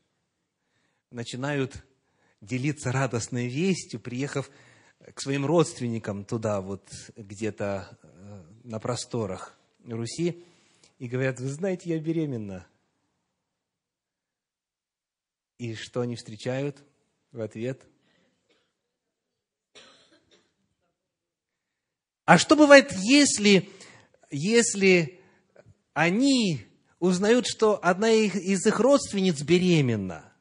начинают 1.12 1.84
делиться 2.40 2.90
радостной 2.90 3.46
вестью, 3.46 4.00
приехав 4.00 4.50
к 5.14 5.20
своим 5.20 5.46
родственникам 5.46 6.24
туда, 6.24 6.60
вот 6.60 6.90
где-то 7.16 7.96
э, 8.02 8.42
на 8.64 8.80
просторах 8.80 9.56
Руси, 9.86 10.44
и 10.98 11.06
говорят, 11.06 11.38
вы 11.38 11.48
знаете, 11.48 11.90
я 11.90 11.98
беременна. 12.00 12.66
И 15.60 15.74
что 15.74 16.00
они 16.00 16.16
встречают 16.16 16.82
в 17.32 17.40
ответ? 17.42 17.82
А 22.24 22.38
что 22.38 22.56
бывает, 22.56 22.92
если, 22.94 23.68
если 24.30 25.20
они 25.92 26.66
узнают, 26.98 27.46
что 27.46 27.78
одна 27.84 28.10
из 28.10 28.64
их 28.64 28.80
родственниц 28.80 29.42
беременна? 29.42 30.32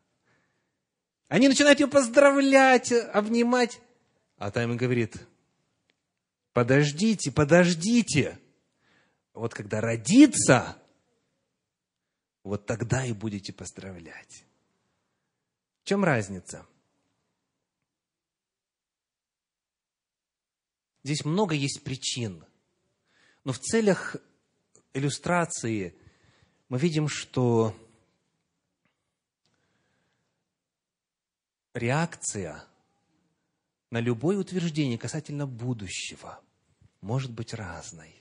Они 1.28 1.50
начинают 1.50 1.82
ее 1.82 1.90
поздравлять, 1.90 2.94
обнимать. 2.94 3.82
А 4.38 4.52
та 4.52 4.64
им 4.64 4.78
говорит, 4.78 5.18
подождите, 6.54 7.30
подождите. 7.30 8.40
Вот 9.34 9.54
когда 9.54 9.82
родится, 9.82 10.82
вот 12.46 12.66
тогда 12.66 13.06
и 13.06 13.12
будете 13.12 13.52
поздравлять 13.52 14.46
чем 15.90 16.04
разница? 16.04 16.68
Здесь 21.04 21.26
много 21.26 21.56
есть 21.56 21.84
причин. 21.84 22.46
Но 23.44 23.54
в 23.54 23.60
целях 23.60 24.16
иллюстрации 24.94 25.96
мы 26.68 26.78
видим, 26.78 27.08
что 27.08 27.76
реакция 31.74 32.64
на 33.90 34.00
любое 34.00 34.38
утверждение 34.38 35.00
касательно 35.00 35.48
будущего 35.48 36.40
может 37.02 37.32
быть 37.32 37.56
разной. 37.56 38.14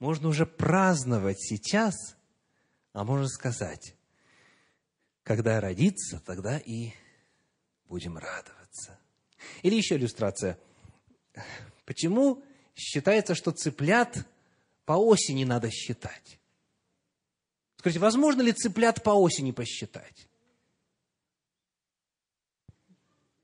Можно 0.00 0.26
уже 0.26 0.46
праздновать 0.46 1.40
сейчас, 1.40 1.94
а 2.92 3.04
можно 3.04 3.28
сказать, 3.28 3.95
когда 5.26 5.60
родится, 5.60 6.20
тогда 6.20 6.56
и 6.56 6.92
будем 7.88 8.16
радоваться. 8.16 8.96
Или 9.62 9.74
еще 9.74 9.96
иллюстрация. 9.96 10.56
Почему 11.84 12.44
считается, 12.76 13.34
что 13.34 13.50
цыплят 13.50 14.24
по 14.84 14.92
осени 14.92 15.42
надо 15.42 15.68
считать? 15.68 16.38
Скажите, 17.76 17.98
возможно 17.98 18.40
ли 18.40 18.52
цыплят 18.52 19.02
по 19.02 19.10
осени 19.10 19.50
посчитать? 19.50 20.28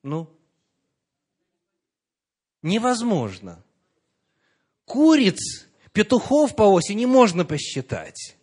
Ну, 0.05 0.31
невозможно. 2.63 3.61
Куриц, 4.85 5.67
петухов 5.93 6.55
по 6.55 6.63
осени 6.63 7.07
можно 7.07 7.45
посчитать. 7.45 8.37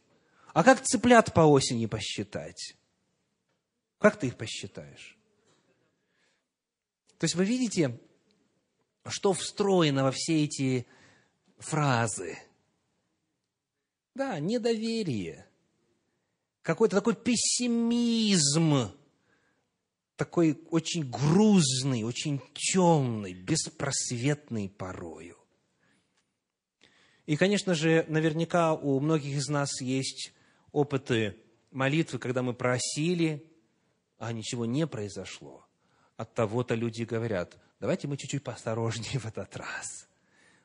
А 0.53 0.61
как 0.65 0.81
цыплят 0.81 1.33
по 1.33 1.41
осени 1.41 1.85
посчитать? 1.85 2.75
Как 3.99 4.17
ты 4.17 4.27
их 4.27 4.37
посчитаешь? 4.37 5.17
То 7.17 7.25
есть 7.25 7.35
вы 7.35 7.45
видите, 7.45 7.99
что 9.07 9.33
встроено 9.33 10.03
во 10.03 10.11
все 10.11 10.45
эти 10.45 10.87
фразы. 11.57 12.37
Да, 14.15 14.39
недоверие, 14.39 15.47
какой-то 16.61 16.95
такой 16.95 17.15
пессимизм, 17.15 18.91
такой 20.15 20.61
очень 20.69 21.09
грузный, 21.09 22.03
очень 22.03 22.41
темный, 22.53 23.33
беспросветный 23.33 24.69
порою. 24.69 25.37
И, 27.25 27.35
конечно 27.37 27.75
же, 27.75 28.05
наверняка 28.07 28.73
у 28.73 28.99
многих 28.99 29.37
из 29.37 29.47
нас 29.49 29.81
есть 29.81 30.33
опыты 30.71 31.37
молитвы, 31.71 32.17
когда 32.17 32.41
мы 32.41 32.53
просили, 32.53 33.48
а 34.19 34.31
ничего 34.31 34.65
не 34.65 34.85
произошло, 34.85 35.65
от 36.17 36.33
того-то 36.35 36.75
люди 36.75 37.03
говорят, 37.03 37.57
давайте 37.79 38.07
мы 38.07 38.17
чуть-чуть 38.17 38.43
поосторожнее 38.43 39.19
в 39.19 39.25
этот 39.25 39.55
раз. 39.55 40.07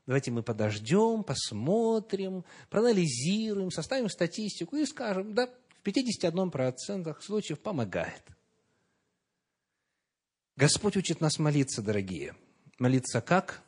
Давайте 0.07 0.31
мы 0.31 0.43
подождем, 0.43 1.25
посмотрим, 1.25 2.45
проанализируем, 2.69 3.71
составим 3.71 4.11
статистику 4.11 4.77
и 4.77 4.85
скажем, 4.85 5.33
да, 5.33 5.47
в 5.47 5.87
51% 5.87 7.17
случаев 7.23 7.61
помогает. 7.61 8.23
Господь 10.57 10.97
учит 10.97 11.21
нас 11.23 11.39
молиться, 11.39 11.81
дорогие. 11.81 12.35
Молиться 12.79 13.23
как? 13.23 13.63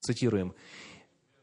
Цитируем. 0.00 0.54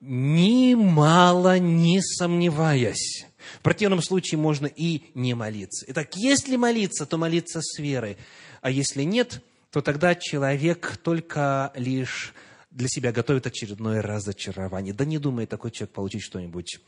«Немало 0.02 1.60
не 1.60 2.02
сомневаясь». 2.02 3.29
В 3.60 3.62
противном 3.62 4.02
случае 4.02 4.38
можно 4.39 4.67
и 4.67 5.04
не 5.13 5.34
молиться. 5.34 5.86
Итак, 5.89 6.15
если 6.15 6.56
молиться, 6.56 7.06
то 7.06 7.17
молиться 7.17 7.62
с 7.62 7.80
верой. 7.80 8.17
А 8.62 8.69
если 8.69 9.04
нет, 9.04 9.41
то 9.71 9.82
тогда 9.82 10.15
человек 10.15 10.97
только 10.97 11.71
лишь 11.75 12.34
для 12.71 12.88
себя 12.88 13.12
готовит 13.12 13.47
очередное 13.47 14.02
разочарование. 14.02 14.93
Да 14.93 15.06
не 15.06 15.17
думает 15.17 15.49
такой 15.49 15.71
человек 15.71 15.93
получить 15.93 16.21
что-нибудь 16.21 16.80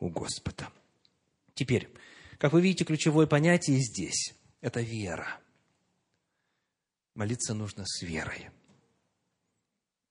у 0.00 0.08
Господа. 0.08 0.68
Теперь, 1.54 1.88
как 2.38 2.52
вы 2.52 2.60
видите, 2.60 2.84
ключевое 2.84 3.26
понятие 3.26 3.78
здесь– 3.78 4.34
это 4.60 4.80
вера. 4.80 5.38
Молиться 7.14 7.54
нужно 7.54 7.84
с 7.84 8.02
верой. 8.02 8.48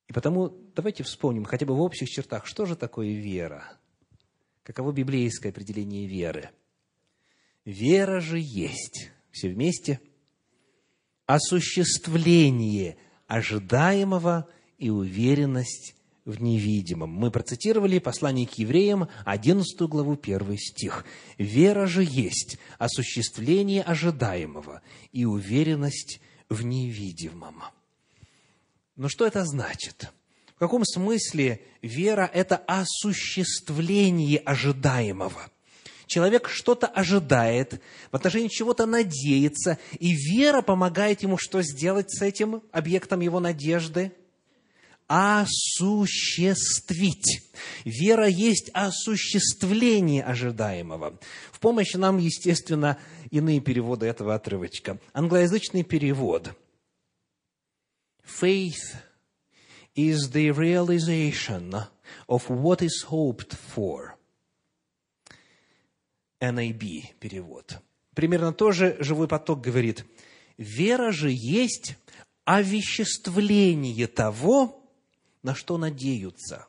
И 0.07 0.13
потому 0.13 0.49
давайте 0.75 1.03
вспомним 1.03 1.45
хотя 1.45 1.65
бы 1.65 1.75
в 1.75 1.81
общих 1.81 2.09
чертах, 2.09 2.45
что 2.45 2.65
же 2.65 2.75
такое 2.75 3.13
вера. 3.13 3.76
Каково 4.67 4.91
библейское 4.91 5.53
определение 5.53 6.07
веры? 6.07 6.49
Вера 7.63 8.19
же 8.19 8.37
есть, 8.37 9.11
все 9.31 9.47
вместе, 9.47 10.01
осуществление 11.25 12.97
ожидаемого 13.27 14.49
и 14.77 14.89
уверенность 14.89 15.95
в 16.25 16.41
невидимом. 16.41 17.11
Мы 17.11 17.31
процитировали 17.31 17.99
послание 17.99 18.45
к 18.45 18.55
евреям, 18.55 19.07
11 19.23 19.79
главу, 19.83 20.19
1 20.21 20.57
стих. 20.57 21.05
«Вера 21.37 21.87
же 21.87 22.03
есть 22.03 22.59
осуществление 22.77 23.83
ожидаемого 23.83 24.81
и 25.13 25.23
уверенность 25.23 26.19
в 26.49 26.65
невидимом». 26.65 27.63
Но 28.97 29.07
что 29.07 29.25
это 29.25 29.45
значит? 29.45 30.11
В 30.57 30.59
каком 30.59 30.83
смысле 30.85 31.61
вера– 31.83 32.27
это 32.33 32.57
осуществление 32.57 34.39
ожидаемого? 34.39 35.51
Человек 36.07 36.49
что-то 36.49 36.87
ожидает, 36.87 37.79
в 38.11 38.15
отношении 38.15 38.47
чего-то 38.47 38.87
надеется, 38.87 39.77
и 39.99 40.15
вера 40.15 40.63
помогает 40.63 41.21
ему 41.21 41.37
что 41.37 41.61
сделать 41.61 42.09
с 42.09 42.23
этим 42.23 42.63
объектом 42.71 43.19
его 43.19 43.39
надежды? 43.39 44.11
осуществить. 45.09 46.49
Вера 47.85 48.27
есть 48.27 48.69
осуществление 48.73 50.23
ожидаемого. 50.23 51.17
В 51.51 51.61
помощь 51.61 51.93
нам, 51.93 52.17
естественно, 52.17 52.97
иные 53.31 53.61
переводы 53.61 54.05
этого 54.05 54.35
отрывочка. 54.35 54.97
Англоязычный 55.13 55.83
перевод. 55.83 56.51
Faith 58.25 58.73
is 59.97 60.29
the 60.31 60.51
realization 60.51 61.75
of 62.29 62.49
what 62.49 62.81
is 62.81 63.03
hoped 63.09 63.53
for. 63.53 64.15
NAB 66.39 66.83
перевод. 67.19 67.81
Примерно 68.13 68.53
тоже 68.53 68.95
живой 68.99 69.27
поток 69.27 69.59
говорит, 69.61 70.05
вера 70.57 71.11
же 71.11 71.31
есть 71.31 71.95
овеществление 72.45 74.07
того, 74.07 74.83
на 75.43 75.53
что 75.55 75.77
надеются. 75.77 76.67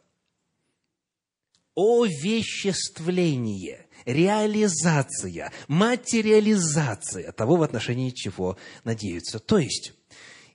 Овеществление, 1.76 3.86
реализация, 4.04 5.52
материализация 5.68 7.32
того, 7.32 7.56
в 7.56 7.62
отношении 7.62 8.10
чего 8.10 8.58
надеются. 8.84 9.38
То 9.38 9.58
есть, 9.58 9.94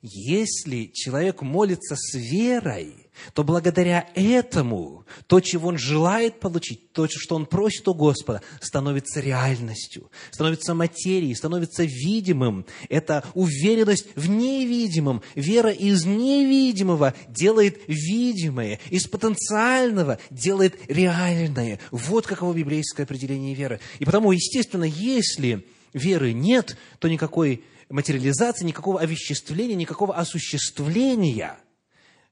если 0.05 0.91
человек 0.93 1.41
молится 1.41 1.95
с 1.95 2.13
верой, 2.13 2.93
то 3.33 3.45
благодаря 3.45 4.09
этому 4.15 5.05
то, 5.27 5.39
чего 5.39 5.69
он 5.69 5.77
желает 5.77 6.41
получить, 6.41 6.91
то, 6.91 7.07
что 7.09 7.35
он 7.35 7.45
просит 7.45 7.87
у 7.87 7.93
Господа, 7.93 8.41
становится 8.59 9.21
реальностью, 9.21 10.11
становится 10.29 10.73
материей, 10.73 11.33
становится 11.33 11.85
видимым. 11.85 12.65
Это 12.89 13.23
уверенность 13.33 14.07
в 14.15 14.29
невидимом. 14.29 15.21
Вера 15.35 15.71
из 15.71 16.03
невидимого 16.03 17.13
делает 17.29 17.79
видимое, 17.87 18.81
из 18.89 19.07
потенциального 19.07 20.19
делает 20.29 20.75
реальное. 20.89 21.79
Вот 21.91 22.27
каково 22.27 22.53
библейское 22.53 23.05
определение 23.05 23.55
веры. 23.55 23.79
И 23.99 24.05
потому, 24.05 24.33
естественно, 24.33 24.83
если 24.83 25.65
веры 25.93 26.33
нет, 26.33 26.75
то 26.99 27.07
никакой 27.07 27.63
материализации, 27.89 28.65
никакого 28.65 28.99
овеществления, 28.99 29.75
никакого 29.75 30.15
осуществления 30.15 31.57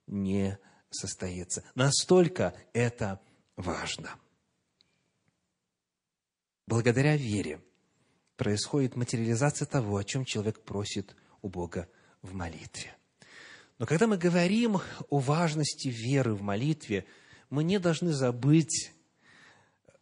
не 0.08 0.58
состоится. 0.90 1.64
Настолько 1.76 2.54
это 2.74 3.22
важно. 3.56 4.16
Благодаря 6.68 7.18
вере 7.18 7.62
происходит 8.38 8.96
материализация 8.96 9.66
того, 9.66 9.98
о 9.98 10.04
чем 10.04 10.26
человек 10.26 10.62
просит 10.64 11.16
у 11.42 11.50
Бога 11.50 11.90
в 12.22 12.34
молитве. 12.34 12.96
Но 13.78 13.86
когда 13.86 14.08
мы 14.08 14.18
говорим 14.18 14.80
о 15.10 15.20
важности 15.20 15.88
веры 15.88 16.36
в 16.36 16.42
молитве, 16.42 17.06
мы 17.50 17.64
не 17.64 17.80
должны 17.80 18.14
забыть 18.14 18.92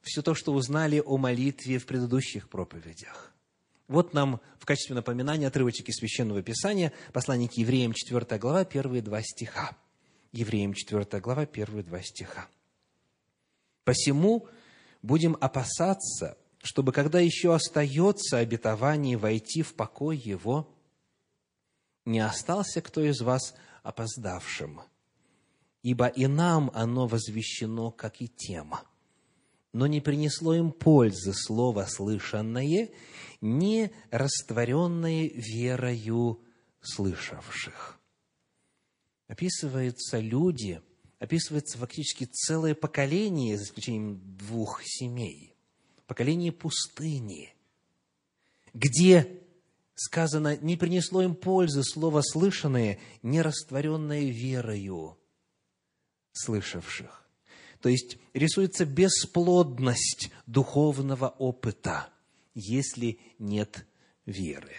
все 0.02 0.22
то, 0.22 0.36
что 0.36 0.54
узнали 0.54 1.02
о 1.04 1.18
молитве 1.18 1.78
в 1.80 1.86
предыдущих 1.86 2.50
проповедях. 2.50 3.34
Вот 3.89 4.13
нам 4.13 4.39
в 4.60 4.65
качестве 4.65 4.95
напоминания 4.95 5.47
отрывочек 5.47 5.89
из 5.89 5.95
Священного 5.95 6.43
Писания, 6.43 6.93
послание 7.12 7.49
к 7.49 7.54
евреям, 7.54 7.93
4 7.93 8.39
глава, 8.39 8.63
первые 8.63 9.02
два 9.02 9.23
стиха. 9.23 9.75
Евреям 10.32 10.75
4 10.75 11.19
глава, 11.19 11.47
первые 11.47 11.84
два 11.84 11.99
стиха. 12.04 12.47
«Посему 13.84 14.47
будем 15.02 15.36
опасаться, 15.41 16.38
чтобы, 16.62 16.91
когда 16.91 17.19
еще 17.19 17.56
остается 17.56 18.38
обетование 18.38 19.17
войти 19.17 19.63
в 19.63 19.73
покой 19.73 20.17
его, 20.17 20.71
не 22.06 22.19
остался 22.19 22.82
кто 22.82 23.02
из 23.02 23.21
вас 23.21 23.56
опоздавшим, 23.82 24.82
ибо 25.82 26.06
и 26.06 26.28
нам 26.28 26.69
оно 26.75 27.08
возвещено, 27.08 27.89
как 27.89 28.21
и 28.21 28.28
тем, 28.28 28.75
но 29.74 29.88
не 29.88 30.02
принесло 30.02 30.54
им 30.54 30.72
пользы 30.72 31.34
слово 31.34 31.86
слышанное, 31.88 32.90
не 33.42 33.92
растворенное 34.12 35.30
верою 35.34 36.42
слышавших» 36.82 38.00
описываются 39.30 40.20
люди, 40.20 40.82
описывается 41.20 41.78
фактически 41.78 42.26
целое 42.26 42.76
поколение, 42.76 43.58
за 43.58 43.64
исключением 43.64 44.20
двух 44.38 44.82
семей, 44.84 45.56
поколение 46.08 46.52
пустыни, 46.52 47.54
где 48.74 49.42
сказано, 49.94 50.58
не 50.58 50.76
принесло 50.76 51.22
им 51.22 51.36
пользы 51.36 51.84
слово 51.84 52.22
слышанное, 52.22 53.00
не 53.22 53.42
растворенное 53.42 54.26
верою 54.26 55.18
слышавших. 56.34 57.29
То 57.82 57.89
есть 57.89 58.18
рисуется 58.34 58.86
бесплодность 58.86 60.32
духовного 60.46 61.30
опыта, 61.30 62.10
если 62.54 63.20
нет 63.38 63.86
веры. 64.26 64.76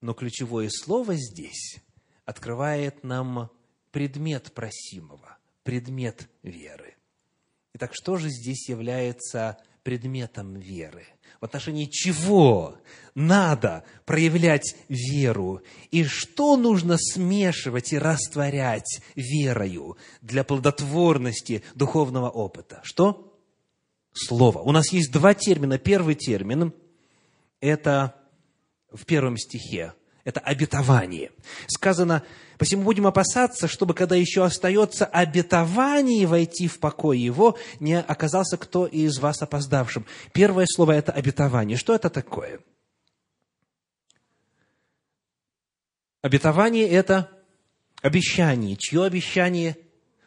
Но 0.00 0.12
ключевое 0.12 0.68
слово 0.70 1.16
здесь 1.16 1.78
открывает 2.24 3.04
нам 3.04 3.50
предмет 3.90 4.52
просимого, 4.52 5.38
предмет 5.62 6.28
веры. 6.42 6.94
Итак, 7.74 7.92
что 7.94 8.16
же 8.16 8.28
здесь 8.28 8.68
является 8.68 9.58
предметом 9.88 10.56
веры? 10.56 11.06
В 11.40 11.46
отношении 11.46 11.86
чего 11.86 12.76
надо 13.14 13.84
проявлять 14.04 14.76
веру? 14.90 15.62
И 15.90 16.04
что 16.04 16.58
нужно 16.58 16.98
смешивать 16.98 17.94
и 17.94 17.98
растворять 17.98 19.00
верою 19.16 19.96
для 20.20 20.44
плодотворности 20.44 21.62
духовного 21.74 22.28
опыта? 22.28 22.82
Что? 22.84 23.34
Слово. 24.12 24.58
У 24.58 24.72
нас 24.72 24.92
есть 24.92 25.10
два 25.10 25.32
термина. 25.32 25.78
Первый 25.78 26.16
термин– 26.16 26.74
это 27.60 28.14
в 28.92 29.06
первом 29.06 29.38
стихе 29.38 29.94
это 30.24 30.40
обетование. 30.40 31.30
Сказано, 31.68 32.22
посему 32.58 32.82
будем 32.82 33.06
опасаться, 33.06 33.68
чтобы, 33.68 33.94
когда 33.94 34.16
еще 34.16 34.44
остается 34.44 35.06
обетование 35.06 36.26
войти 36.26 36.68
в 36.68 36.78
покой 36.78 37.18
его, 37.18 37.58
не 37.80 37.98
оказался 37.98 38.56
кто 38.56 38.86
из 38.86 39.18
вас 39.18 39.42
опоздавшим. 39.42 40.06
Первое 40.32 40.66
слово– 40.66 40.92
это 40.98 41.12
обетование. 41.12 41.76
Что 41.76 41.94
это 41.94 42.10
такое? 42.10 42.60
Обетование– 46.20 46.88
это 46.90 47.30
обещание. 48.02 48.76
Чье 48.76 49.04
обещание? 49.04 49.76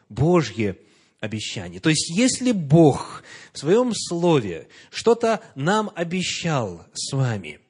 Божье 0.08 0.78
обещание. 1.20 1.80
То 1.80 1.88
есть, 1.88 2.10
если 2.10 2.52
Бог 2.52 3.22
в 3.52 3.58
своем 3.58 3.92
слове 3.94 4.68
что-то 4.90 5.40
нам 5.54 5.90
обещал 5.94 6.84
с 6.92 7.12
вами, 7.12 7.60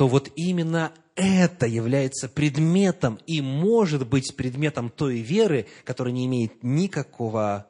то 0.00 0.08
вот 0.08 0.30
именно 0.34 0.94
это 1.14 1.66
является 1.66 2.26
предметом 2.26 3.18
и 3.26 3.42
может 3.42 4.08
быть 4.08 4.34
предметом 4.34 4.88
той 4.88 5.18
веры, 5.18 5.66
которая 5.84 6.14
не 6.14 6.24
имеет 6.24 6.62
никакого 6.62 7.66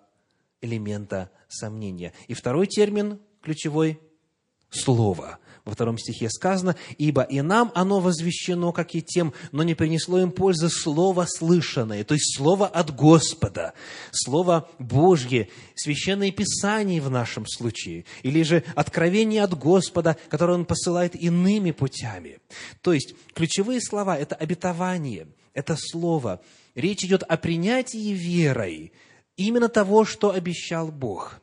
элемента 0.61 1.33
сомнения. 1.49 2.13
И 2.29 2.35
второй 2.35 2.69
термин 2.69 3.19
ключевой– 3.43 3.99
слово 4.71 5.41
во 5.71 5.75
втором 5.75 5.97
стихе 5.99 6.29
сказано, 6.29 6.77
«Ибо 6.99 7.23
и 7.23 7.41
нам 7.41 7.71
оно 7.75 8.01
возвещено, 8.01 8.73
как 8.73 8.95
и 8.95 9.03
тем, 9.03 9.33
но 9.53 9.63
не 9.63 9.75
принесло 9.75 10.21
им 10.21 10.33
пользы 10.33 10.69
слово 10.69 11.27
слышанное», 11.27 12.05
то 12.05 12.15
есть 12.15 12.37
слово 12.37 12.67
от 12.67 12.95
Господа, 12.95 13.73
слово 14.11 14.69
Божье, 14.79 15.49
священное 15.77 16.33
Писание 16.33 17.01
в 17.01 17.09
нашем 17.09 17.47
случае, 17.47 18.05
или 18.23 18.43
же 18.43 18.65
откровение 18.75 19.43
от 19.45 19.57
Господа, 19.57 20.17
которое 20.29 20.55
Он 20.55 20.65
посылает 20.67 21.15
иными 21.15 21.71
путями. 21.71 22.41
То 22.83 22.93
есть 22.93 23.15
ключевые 23.33 23.81
слова– 23.81 24.19
это 24.19 24.35
обетование, 24.35 25.29
это 25.55 25.77
слово. 25.79 26.41
Речь 26.75 27.05
идет 27.05 27.23
о 27.23 27.37
принятии 27.37 28.13
верой 28.13 28.93
именно 29.37 29.69
того, 29.69 30.05
что 30.05 30.33
обещал 30.33 30.91
Бог. 30.91 31.41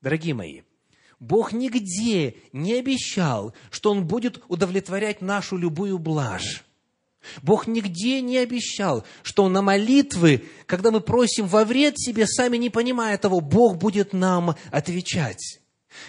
Дорогие 0.00 0.34
мои, 0.34 0.62
Бог 1.18 1.52
нигде 1.52 2.36
не 2.52 2.74
обещал, 2.74 3.54
что 3.70 3.90
Он 3.90 4.06
будет 4.06 4.42
удовлетворять 4.48 5.22
нашу 5.22 5.56
любую 5.56 5.98
блажь. 5.98 6.64
Бог 7.42 7.66
нигде 7.66 8.20
не 8.20 8.38
обещал, 8.38 9.04
что 9.22 9.48
на 9.48 9.62
молитвы, 9.62 10.44
когда 10.66 10.90
мы 10.90 11.00
просим 11.00 11.46
во 11.46 11.64
вред 11.64 11.98
себе, 11.98 12.26
сами 12.26 12.56
не 12.56 12.70
понимая 12.70 13.18
того, 13.18 13.40
Бог 13.40 13.78
будет 13.78 14.12
нам 14.12 14.54
отвечать. 14.70 15.60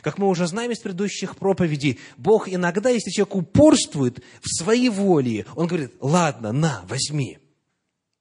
Как 0.02 0.18
мы 0.18 0.28
уже 0.28 0.48
знаем 0.48 0.72
из 0.72 0.80
предыдущих 0.80 1.38
проповедей, 1.38 2.00
Бог 2.18 2.50
иногда, 2.50 2.90
если 2.90 3.10
человек 3.10 3.36
упорствует 3.36 4.24
в 4.42 4.48
своей 4.48 4.90
воле, 4.90 5.46
он 5.56 5.68
говорит, 5.68 5.94
ладно, 6.02 6.52
на, 6.52 6.84
возьми. 6.88 7.40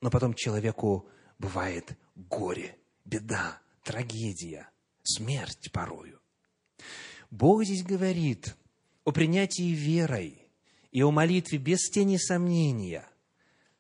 Но 0.01 0.11
потом 0.11 0.35
человеку 0.35 1.09
бывает 1.39 1.99
горе, 2.15 2.77
беда, 3.05 3.59
трагедия, 3.83 4.69
смерть 5.03 5.71
порою. 5.73 6.16
Бог 7.37 7.65
здесь 7.65 7.83
говорит 7.83 8.57
о 9.05 9.13
принятии 9.13 9.75
верой 9.75 10.39
и 10.91 11.03
о 11.03 11.11
молитве 11.11 11.59
без 11.59 11.91
тени 11.91 12.17
сомнения 12.17 13.07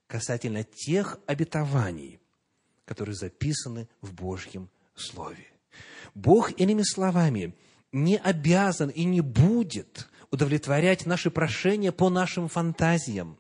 касательно 0.06 0.62
тех 0.62 1.18
обетований, 1.26 2.20
которые 2.84 3.14
записаны 3.14 3.88
в 4.02 4.12
Божьем 4.12 4.68
Слове. 4.94 5.46
Бог, 6.14 6.52
иными 6.60 6.82
словами, 6.82 7.54
не 7.92 8.18
обязан 8.18 8.90
и 8.90 9.04
не 9.04 9.22
будет 9.22 10.06
удовлетворять 10.30 11.06
наши 11.06 11.30
прошения 11.30 11.92
по 11.92 12.10
нашим 12.10 12.48
фантазиям, 12.48 13.38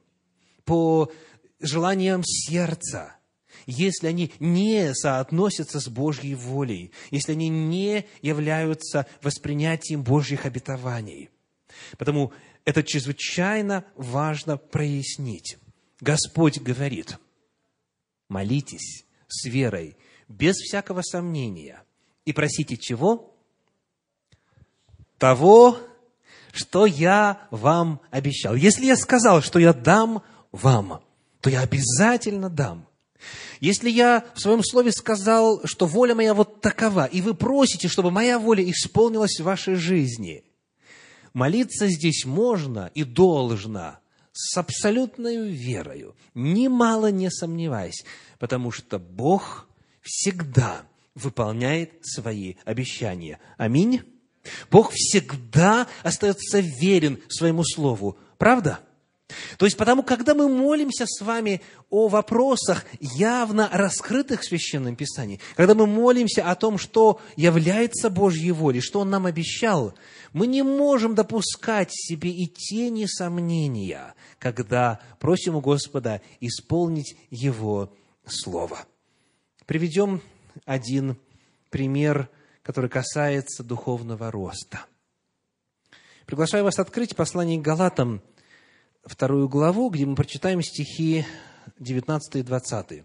по 0.64 1.12
желаниям 1.60 2.22
сердца. 2.24 3.16
Если 3.66 4.06
они 4.06 4.32
не 4.38 4.94
соотносятся 4.94 5.80
с 5.80 5.88
Божьей 5.88 6.34
волей, 6.34 6.92
если 7.10 7.32
они 7.32 7.48
не 7.48 8.06
являются 8.22 9.06
воспринятием 9.22 10.02
Божьих 10.02 10.46
обетований. 10.46 11.30
Потому 11.98 12.32
это 12.64 12.82
чрезвычайно 12.82 13.84
важно 13.96 14.56
прояснить. 14.56 15.58
Господь 16.00 16.60
говорит, 16.60 17.18
молитесь 18.28 19.04
с 19.28 19.44
верой, 19.46 19.96
без 20.28 20.56
всякого 20.56 21.02
сомнения, 21.02 21.82
и 22.24 22.32
просите 22.32 22.76
чего? 22.76 23.34
Того, 25.18 25.78
что 26.52 26.86
я 26.86 27.46
вам 27.50 28.00
обещал. 28.10 28.54
Если 28.54 28.86
я 28.86 28.96
сказал, 28.96 29.42
что 29.42 29.58
я 29.58 29.72
дам 29.72 30.22
вам, 30.52 31.02
то 31.40 31.50
я 31.50 31.60
обязательно 31.60 32.50
дам. 32.50 32.86
Если 33.60 33.90
я 33.90 34.24
в 34.34 34.40
своем 34.40 34.62
слове 34.62 34.92
сказал, 34.92 35.60
что 35.64 35.86
воля 35.86 36.14
моя 36.14 36.34
вот 36.34 36.60
такова, 36.60 37.06
и 37.06 37.20
вы 37.20 37.34
просите, 37.34 37.88
чтобы 37.88 38.10
моя 38.10 38.38
воля 38.38 38.68
исполнилась 38.68 39.38
в 39.38 39.44
вашей 39.44 39.74
жизни, 39.74 40.44
молиться 41.32 41.88
здесь 41.88 42.24
можно 42.24 42.90
и 42.94 43.04
должно 43.04 43.98
с 44.32 44.56
абсолютной 44.56 45.48
верою, 45.48 46.14
немало 46.34 47.10
не 47.10 47.30
сомневаясь, 47.30 48.04
потому 48.38 48.70
что 48.70 48.98
Бог 48.98 49.66
всегда 50.02 50.82
выполняет 51.14 51.92
свои 52.02 52.54
обещания. 52.64 53.40
Аминь. 53.56 54.02
Бог 54.70 54.92
всегда 54.92 55.88
остается 56.02 56.60
верен 56.60 57.20
своему 57.28 57.64
слову. 57.64 58.18
Правда? 58.38 58.80
То 59.58 59.64
есть, 59.64 59.76
потому, 59.76 60.02
когда 60.02 60.34
мы 60.34 60.48
молимся 60.48 61.04
с 61.06 61.20
вами 61.20 61.60
о 61.90 62.08
вопросах, 62.08 62.84
явно 63.00 63.68
раскрытых 63.72 64.40
в 64.40 64.44
Священном 64.44 64.94
Писании, 64.94 65.40
когда 65.56 65.74
мы 65.74 65.86
молимся 65.86 66.48
о 66.48 66.54
том, 66.54 66.78
что 66.78 67.20
является 67.34 68.08
Божьей 68.08 68.52
волей, 68.52 68.80
что 68.80 69.00
Он 69.00 69.10
нам 69.10 69.26
обещал, 69.26 69.94
мы 70.32 70.46
не 70.46 70.62
можем 70.62 71.14
допускать 71.14 71.90
себе 71.92 72.30
и 72.30 72.46
тени 72.46 73.06
сомнения, 73.06 74.14
когда 74.38 75.00
просим 75.18 75.56
у 75.56 75.60
Господа 75.60 76.20
исполнить 76.40 77.16
Его 77.30 77.92
Слово. 78.26 78.84
Приведем 79.66 80.22
один 80.64 81.16
пример 81.70 82.28
который 82.66 82.90
касается 82.90 83.62
духовного 83.62 84.32
роста. 84.32 84.86
Приглашаю 86.26 86.64
вас 86.64 86.80
открыть 86.80 87.14
послание 87.14 87.60
к 87.60 87.62
Галатам, 87.62 88.22
вторую 89.06 89.48
главу, 89.48 89.88
где 89.88 90.04
мы 90.04 90.14
прочитаем 90.14 90.60
стихи 90.62 91.24
19 91.78 92.36
и 92.36 92.42
20. 92.42 93.04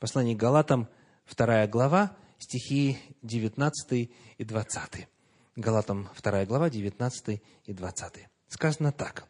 Послание 0.00 0.34
к 0.34 0.38
Галатам, 0.38 0.88
вторая 1.24 1.68
глава, 1.68 2.16
стихи 2.38 2.98
19 3.22 4.10
и 4.38 4.44
20. 4.44 5.08
Галатам, 5.56 6.08
вторая 6.14 6.46
глава, 6.46 6.68
19 6.70 7.40
и 7.64 7.72
20. 7.72 8.12
Сказано 8.48 8.90
так. 8.90 9.28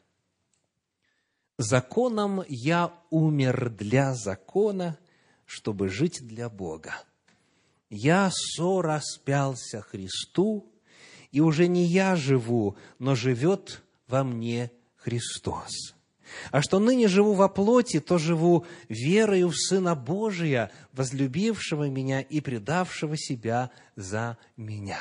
«Законом 1.59 2.43
я 2.49 2.93
умер 3.11 3.71
для 3.71 4.15
закона, 4.15 4.99
чтобы 5.45 5.89
жить 5.89 6.27
для 6.27 6.49
Бога 6.49 6.95
я 7.95 8.31
сораспялся 8.33 9.81
Христу, 9.81 10.67
и 11.31 11.41
уже 11.41 11.69
не 11.69 11.85
я 11.85 12.17
живу, 12.17 12.77
но 12.99 13.15
живет 13.15 13.83
во 14.09 14.25
мне 14.25 14.73
Христос. 14.97 15.94
А 16.51 16.63
что 16.63 16.79
ныне 16.79 17.09
живу 17.09 17.35
во 17.35 17.49
плоти, 17.49 18.01
то 18.01 18.19
живу 18.19 18.67
верою 18.89 19.49
в 19.49 19.57
Сына 19.57 19.95
Божия, 19.95 20.71
возлюбившего 20.93 21.89
меня 21.89 22.21
и 22.21 22.41
предавшего 22.41 23.17
себя 23.17 23.71
за 23.97 24.39
меня. 24.57 24.99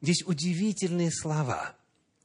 Здесь 0.00 0.22
удивительные 0.26 1.10
слова. 1.10 1.74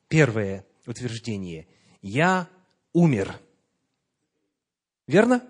Первое 0.07 0.65
утверждение. 0.85 1.67
Я 2.01 2.47
умер. 2.93 3.39
Верно? 5.07 5.43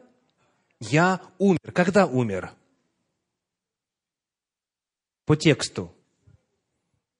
Я 0.79 1.21
умер. 1.37 1.71
Когда 1.73 2.05
умер? 2.05 2.51
по 5.31 5.37
тексту. 5.37 5.95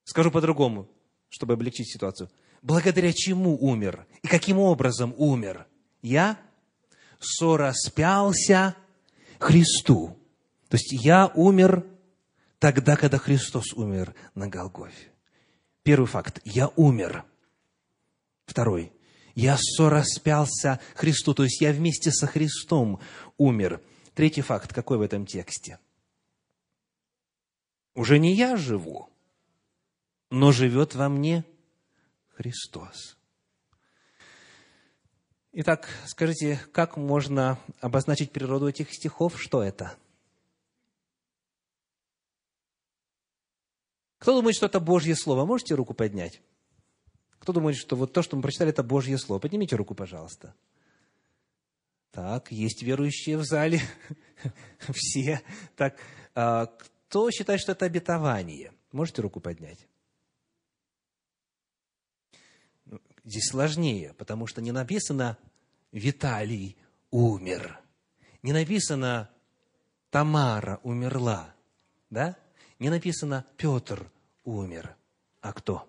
Скажу 0.03 0.31
по-другому, 0.31 0.89
чтобы 1.29 1.53
облегчить 1.53 1.89
ситуацию. 1.89 2.29
Благодаря 2.61 3.13
чему 3.13 3.57
умер? 3.57 4.05
И 4.21 4.27
каким 4.27 4.59
образом 4.59 5.13
умер? 5.17 5.65
Я 6.01 6.39
сораспялся 7.19 8.75
Христу. 9.39 10.17
То 10.69 10.77
есть 10.77 10.91
я 10.91 11.27
умер 11.35 11.85
тогда, 12.59 12.95
когда 12.95 13.17
Христос 13.17 13.73
умер 13.73 14.15
на 14.35 14.47
Голгофе. 14.47 15.11
Первый 15.83 16.07
факт. 16.07 16.39
Я 16.43 16.69
умер. 16.75 17.25
Второй. 18.45 18.93
Я 19.35 19.57
сораспялся 19.57 20.79
Христу, 20.95 21.33
то 21.33 21.43
есть 21.43 21.61
я 21.61 21.71
вместе 21.71 22.11
со 22.11 22.27
Христом 22.27 22.99
умер. 23.37 23.81
Третий 24.13 24.41
факт. 24.41 24.73
Какой 24.73 24.97
в 24.97 25.01
этом 25.01 25.25
тексте?– 25.25 25.79
уже 27.93 28.19
не 28.19 28.33
я 28.33 28.55
живу, 28.55 29.09
но 30.29 30.51
живет 30.51 30.95
во 30.95 31.09
мне 31.09 31.43
Христос. 32.29 33.17
Итак, 35.53 35.89
скажите, 36.05 36.59
как 36.71 36.95
можно 36.95 37.59
обозначить 37.81 38.31
природу 38.31 38.69
этих 38.69 38.93
стихов? 38.93 39.41
Что 39.41 39.61
это? 39.61 39.97
Кто 44.17 44.33
думает, 44.33 44.55
что 44.55 44.67
это 44.67 44.79
Божье 44.79 45.15
Слово? 45.15 45.45
Можете 45.45 45.75
руку 45.75 45.93
поднять? 45.93 46.41
Кто 47.39 47.51
думает, 47.51 47.75
что 47.75 47.97
вот 47.97 48.13
то, 48.13 48.21
что 48.21 48.37
мы 48.37 48.43
прочитали, 48.43 48.69
это 48.69 48.83
Божье 48.83 49.17
Слово? 49.17 49.39
Поднимите 49.39 49.75
руку, 49.75 49.93
пожалуйста. 49.93 50.53
Так, 52.11 52.51
есть 52.51 52.83
верующие 52.83 53.37
в 53.37 53.43
зале. 53.43 53.81
Все. 54.93 55.41
Так, 55.75 55.97
а, 56.33 56.67
кто 56.67 57.29
считает, 57.31 57.59
что 57.59 57.73
это 57.73 57.85
обетование? 57.85 58.71
Можете 58.91 59.21
руку 59.21 59.41
поднять? 59.41 59.87
Ну, 62.85 63.01
здесь 63.23 63.49
сложнее, 63.49 64.13
потому 64.17 64.47
что 64.47 64.61
не 64.61 64.71
написано 64.71 65.37
«Виталий 65.91 66.77
умер». 67.09 67.79
Не 68.43 68.53
написано 68.53 69.29
«Тамара 70.09 70.79
умерла». 70.83 71.53
Да? 72.09 72.35
Не 72.79 72.89
написано 72.89 73.45
«Петр 73.57 74.09
умер». 74.43 74.95
А 75.41 75.53
кто? 75.53 75.87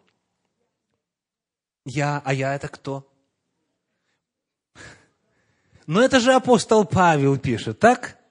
Я, 1.85 2.23
а 2.25 2.33
я 2.33 2.55
это 2.55 2.68
кто? 2.68 3.11
Но 5.87 6.03
это 6.03 6.21
же 6.21 6.33
апостол 6.33 6.85
Павел 6.85 7.38
пишет, 7.38 7.79
так? 7.79 8.21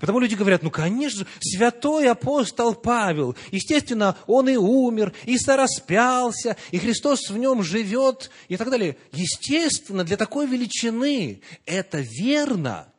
Потому 0.00 0.18
люди 0.18 0.34
говорят, 0.34 0.62
ну, 0.62 0.70
конечно, 0.70 1.26
святой 1.40 2.08
апостол 2.08 2.74
Павел, 2.74 3.36
естественно, 3.50 4.16
он 4.26 4.48
и 4.48 4.56
умер, 4.56 5.12
и 5.24 5.38
сораспялся, 5.38 6.56
и 6.70 6.78
Христос 6.78 7.30
в 7.30 7.36
нем 7.36 7.62
живет, 7.62 8.30
и 8.48 8.56
так 8.56 8.70
далее. 8.70 8.96
Естественно, 9.12 10.04
для 10.04 10.16
такой 10.16 10.46
величины 10.46 11.42
это 11.66 12.00
верно. 12.00 12.92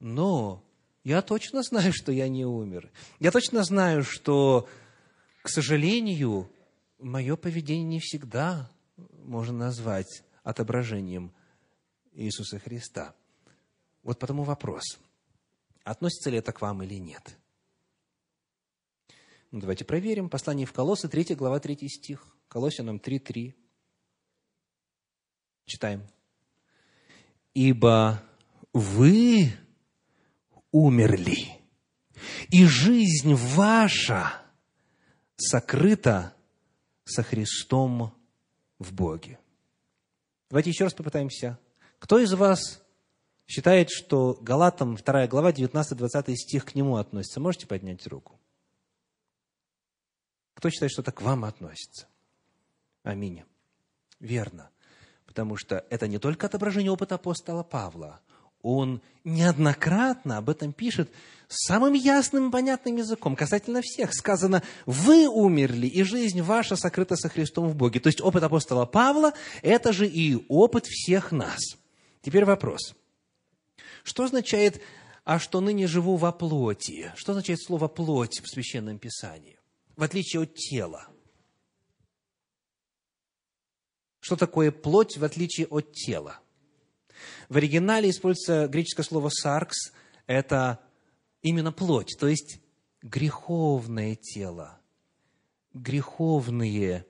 Но 0.00 0.62
я 1.04 1.22
точно 1.22 1.62
знаю, 1.62 1.92
что 1.92 2.12
я 2.12 2.28
не 2.28 2.44
умер. 2.44 2.90
Я 3.20 3.30
точно 3.30 3.62
знаю, 3.64 4.04
что, 4.04 4.68
к 5.42 5.48
сожалению, 5.48 6.50
мое 6.98 7.36
поведение 7.36 7.84
не 7.84 8.00
всегда 8.00 8.70
можно 9.24 9.56
назвать 9.56 10.22
отображением 10.42 11.32
Иисуса 12.12 12.58
Христа. 12.58 13.14
Вот 14.02 14.18
потому 14.18 14.44
вопрос– 14.44 14.98
Относится 15.86 16.30
ли 16.30 16.38
это 16.38 16.52
к 16.52 16.60
вам 16.60 16.82
или 16.82 16.96
нет? 16.96 17.38
Ну, 19.52 19.60
давайте 19.60 19.84
проверим. 19.84 20.28
Послание 20.28 20.66
в 20.66 20.72
Колоссы, 20.72 21.08
3 21.08 21.36
глава, 21.36 21.60
3 21.60 21.88
стих. 21.88 22.26
Колоссянам 22.48 22.96
3.3. 22.96 23.54
Читаем. 25.64 26.04
«Ибо 27.54 28.20
вы 28.72 29.52
умерли, 30.72 31.56
и 32.48 32.66
жизнь 32.66 33.34
ваша 33.34 34.42
сокрыта 35.36 36.34
со 37.04 37.22
Христом 37.22 38.12
в 38.80 38.92
Боге». 38.92 39.38
Давайте 40.50 40.70
еще 40.70 40.82
раз 40.82 40.94
попытаемся. 40.94 41.60
Кто 42.00 42.18
из 42.18 42.32
вас 42.32 42.84
считает, 43.46 43.90
что 43.90 44.38
Галатам 44.40 44.96
2 44.96 45.26
глава, 45.28 45.52
19-20 45.52 46.34
стих 46.34 46.64
к 46.64 46.74
нему 46.74 46.96
относится. 46.96 47.40
Можете 47.40 47.66
поднять 47.66 48.06
руку? 48.06 48.38
Кто 50.54 50.70
считает, 50.70 50.92
что 50.92 51.02
это 51.02 51.12
к 51.12 51.22
вам 51.22 51.44
относится? 51.44 52.08
Аминь. 53.02 53.44
Верно. 54.20 54.70
Потому 55.26 55.56
что 55.56 55.84
это 55.90 56.08
не 56.08 56.18
только 56.18 56.46
отображение 56.46 56.90
опыта 56.90 57.16
апостола 57.16 57.62
Павла. 57.62 58.20
он 58.62 59.00
неоднократно 59.22 60.38
об 60.38 60.50
этом 60.50 60.72
пишет 60.72 61.10
самым 61.46 61.92
ясным 61.92 62.50
понятным 62.50 62.96
языком, 62.96 63.36
касательно 63.36 63.80
всех. 63.82 64.12
Сказано, 64.12 64.62
вы 64.86 65.28
умерли, 65.28 65.86
и 65.86 66.02
жизнь 66.02 66.42
ваша 66.42 66.74
сокрыта 66.74 67.16
со 67.16 67.28
Христом 67.28 67.68
в 67.68 67.76
Боге. 67.76 68.00
То 68.00 68.08
есть 68.08 68.20
опыт 68.20 68.42
апостола 68.42 68.86
Павла– 68.86 69.34
это 69.62 69.92
же 69.92 70.08
и 70.08 70.44
опыт 70.48 70.86
всех 70.86 71.30
нас. 71.30 71.60
Теперь 72.22 72.44
вопрос. 72.44 72.94
Что 74.06 74.22
означает 74.22 74.80
«а 75.24 75.40
что 75.40 75.60
ныне 75.60 75.88
живу 75.88 76.14
во 76.14 76.30
плоти»? 76.30 77.12
Что 77.16 77.32
означает 77.32 77.60
слово 77.60 77.88
«плоть» 77.88 78.40
в 78.40 78.48
Священном 78.48 79.00
Писании? 79.00 79.58
В 79.96 80.04
отличие 80.04 80.42
от 80.42 80.54
тела. 80.54 81.08
Что 84.20 84.36
такое 84.36 84.70
плоть 84.70 85.16
в 85.16 85.24
отличие 85.24 85.66
от 85.66 85.92
тела? 85.92 86.38
В 87.48 87.56
оригинале 87.56 88.10
используется 88.10 88.68
греческое 88.68 89.04
слово 89.04 89.28
«саркс». 89.28 89.92
Это 90.28 90.78
именно 91.42 91.72
плоть, 91.72 92.16
то 92.16 92.28
есть 92.28 92.60
греховное 93.02 94.14
тело, 94.14 94.80
греховные 95.74 97.04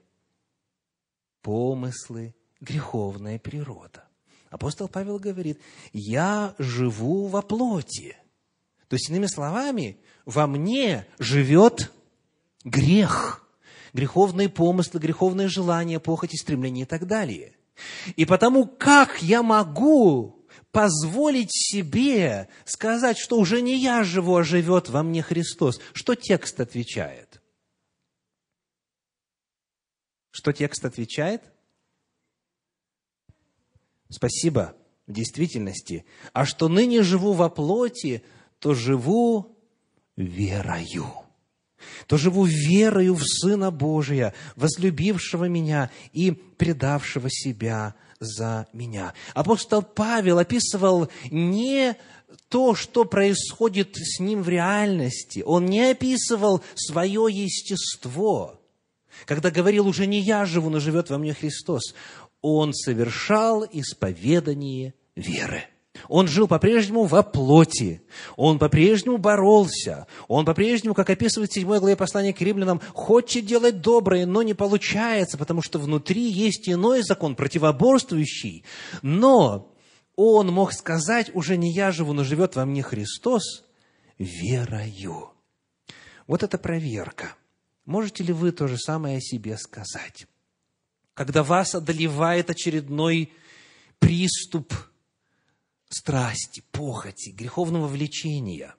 помыслы, 1.43 2.35
греховная 2.61 3.39
природа. 3.39 4.06
Апостол 4.51 4.89
Павел 4.89 5.19
говорит, 5.19 5.61
я 5.93 6.55
живу 6.59 7.27
во 7.27 7.43
плоти. 7.43 8.17
То 8.89 8.95
есть, 8.95 9.11
иными 9.11 9.27
словами, 9.27 9.99
во 10.25 10.47
мне 10.47 11.07
живет 11.19 11.93
грех, 12.65 13.45
греховные 13.93 14.49
помыслы, 14.49 15.01
греховные 15.01 15.49
желания, 15.49 15.99
похоти, 15.99 16.37
стремления 16.37 16.83
и 16.83 16.87
так 16.87 17.07
далее. 17.07 17.55
И 18.15 18.25
потому 18.25 18.67
как 18.67 19.23
я 19.23 19.43
могу 19.43 20.47
позволить 20.71 21.53
себе 21.53 22.49
сказать, 22.65 23.19
что 23.19 23.39
уже 23.39 23.61
не 23.63 23.79
я 23.79 24.05
живу, 24.05 24.37
а 24.37 24.45
живет 24.45 24.89
во 24.89 25.03
мне 25.03 25.23
Христос? 25.23 25.81
Что 25.93 26.15
текст 26.15 26.61
отвечает? 26.61 27.41
Что 30.31 30.53
текст 30.53 30.85
отвечает? 30.85 31.43
Спасибо, 34.09 34.75
в 35.07 35.13
действительности. 35.13 36.05
А 36.33 36.45
что 36.45 36.69
ныне 36.69 37.03
живу 37.03 37.33
во 37.33 37.49
плоти, 37.49 38.23
то 38.59 38.75
живу 38.75 39.57
верою. 40.17 41.07
То 42.07 42.17
живу 42.17 42.45
верою 42.45 43.15
в 43.15 43.25
Сына 43.25 43.71
Божия, 43.71 44.33
возлюбившего 44.57 45.45
меня 45.47 45.91
и 46.13 46.31
предавшего 46.33 47.29
себя 47.31 47.95
за 48.19 48.67
меня. 48.73 49.13
Апостол 49.35 49.83
Павел 49.83 50.39
описывал 50.39 51.09
не 51.31 51.97
то, 52.49 52.75
что 52.75 53.05
происходит 53.05 53.97
с 53.97 54.21
ним 54.21 54.43
в 54.43 54.49
реальности. 54.49 55.43
Он 55.45 55.67
не 55.67 55.91
описывал 55.91 56.63
свое 56.75 57.27
естество. 57.31 58.61
Когда 59.25 59.51
говорил, 59.51 59.87
уже 59.87 60.07
не 60.07 60.21
я 60.21 60.45
живу, 60.45 60.71
но 60.71 60.79
живет 60.79 61.11
во 61.11 61.19
мне 61.19 61.35
Христос 61.35 61.95
он 62.55 62.73
совершал 62.75 63.67
исповедание 63.73 64.95
веры. 65.17 65.65
Он 66.09 66.29
жил 66.29 66.47
по-прежнему 66.47 67.05
во 67.05 67.25
плоти, 67.25 68.03
он 68.37 68.61
по-прежнему 68.61 69.19
боролся, 69.19 70.07
он 70.29 70.45
по-прежнему, 70.45 70.95
как 70.95 71.11
описывает 71.11 71.51
в 71.51 71.55
7 71.55 71.67
главе 71.67 71.97
послания 71.97 72.33
к 72.33 72.41
римлянам, 72.41 72.81
хочет 72.93 73.47
делать 73.47 73.81
доброе, 73.81 74.27
но 74.27 74.43
не 74.43 74.55
получается, 74.55 75.39
потому 75.39 75.61
что 75.61 75.81
внутри 75.81 76.31
есть 76.31 76.69
иной 76.69 77.03
закон, 77.03 77.35
противоборствующий. 77.35 78.65
Но 79.03 79.75
он 80.15 80.49
мог 80.49 80.73
сказать, 80.73 81.35
уже 81.35 81.57
не 81.57 81.73
я 81.73 81.91
живу, 81.91 82.13
но 82.13 82.23
живет 82.23 82.55
во 82.55 82.65
мне 82.65 82.83
Христос, 82.83 83.65
верою. 84.19 85.31
Вот 86.29 86.45
это 86.45 86.59
проверка. 86.59 87.35
Можете 87.87 88.23
ли 88.23 88.33
вы 88.33 88.53
то 88.53 88.69
же 88.69 88.77
самое 88.79 89.17
о 89.19 89.21
себе 89.21 89.57
сказать? 89.57 90.27
Когда 91.17 91.43
вас 91.43 91.75
одолевает 91.75 92.51
очередной 92.51 93.33
приступ 93.99 94.75
страсти, 95.89 96.63
похоти, 96.71 97.31
греховного 97.31 97.87
влечения. 97.87 98.75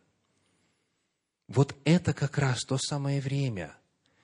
Вот 1.48 1.76
это 1.84 2.14
как 2.14 2.38
раз 2.38 2.64
то 2.64 2.78
самое 2.78 3.22
время, 3.22 3.76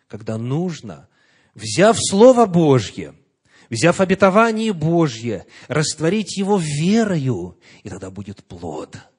когда 0.07 0.37
нужно, 0.37 1.09
взяв 1.55 1.97
Слово 1.99 2.45
Божье, 2.45 3.15
взяв 3.71 3.99
обетование 3.99 4.73
Божье, 4.73 5.47
растворить 5.67 6.37
его 6.37 6.59
верою, 6.59 7.57
и 7.81 7.89
тогда 7.89 8.11
будет 8.11 8.43
плод– 8.43 8.95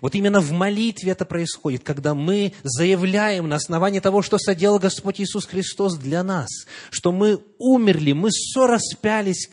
вот 0.00 0.14
именно 0.14 0.40
в 0.40 0.52
молитве 0.52 1.12
это 1.12 1.24
происходит, 1.24 1.82
когда 1.82 2.14
мы 2.14 2.52
заявляем 2.62 3.48
на 3.48 3.56
основании 3.56 4.00
того, 4.00 4.22
что 4.22 4.38
соделал 4.38 4.78
Господь 4.78 5.20
Иисус 5.20 5.46
Христос 5.46 5.96
для 5.96 6.22
нас, 6.22 6.48
что 6.90 7.12
мы 7.12 7.42
умерли, 7.58 8.12
мы 8.12 8.30
сораспялись 8.30 9.50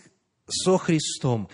со 0.50 0.78
Христом, 0.78 1.50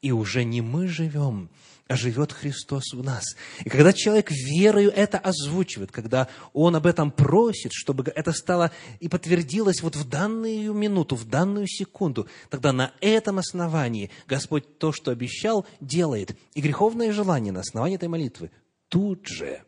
и 0.00 0.12
уже 0.12 0.44
не 0.44 0.60
мы 0.60 0.88
живем, 0.88 1.50
живет 1.96 2.32
Христос 2.32 2.92
в 2.92 3.02
нас. 3.02 3.24
И 3.64 3.70
когда 3.70 3.92
человек 3.92 4.30
верою 4.30 4.90
это 4.90 5.18
озвучивает, 5.18 5.90
когда 5.90 6.28
он 6.52 6.76
об 6.76 6.86
этом 6.86 7.10
просит, 7.10 7.72
чтобы 7.72 8.04
это 8.14 8.32
стало 8.32 8.72
и 9.00 9.08
подтвердилось 9.08 9.80
вот 9.80 9.96
в 9.96 10.08
данную 10.08 10.74
минуту, 10.74 11.16
в 11.16 11.26
данную 11.26 11.66
секунду, 11.66 12.28
тогда 12.50 12.72
на 12.72 12.92
этом 13.00 13.38
основании 13.38 14.10
Господь 14.26 14.78
то, 14.78 14.92
что 14.92 15.10
обещал, 15.10 15.66
делает. 15.80 16.36
И 16.54 16.60
греховное 16.60 17.12
желание 17.12 17.52
на 17.52 17.60
основании 17.60 17.96
этой 17.96 18.08
молитвы 18.08 18.50
тут 18.88 19.26
же 19.26 19.62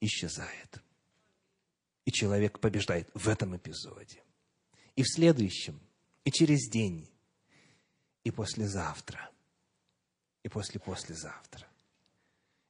исчезает. 0.00 0.80
И 2.04 2.12
человек 2.12 2.60
побеждает 2.60 3.08
в 3.14 3.28
этом 3.28 3.56
эпизоде. 3.56 4.22
И 4.94 5.02
в 5.02 5.08
следующем, 5.08 5.80
и 6.24 6.30
через 6.30 6.68
день, 6.68 7.08
и 8.22 8.30
послезавтра– 8.30 9.28
и 10.42 10.48
после-послезавтра. 10.48 11.66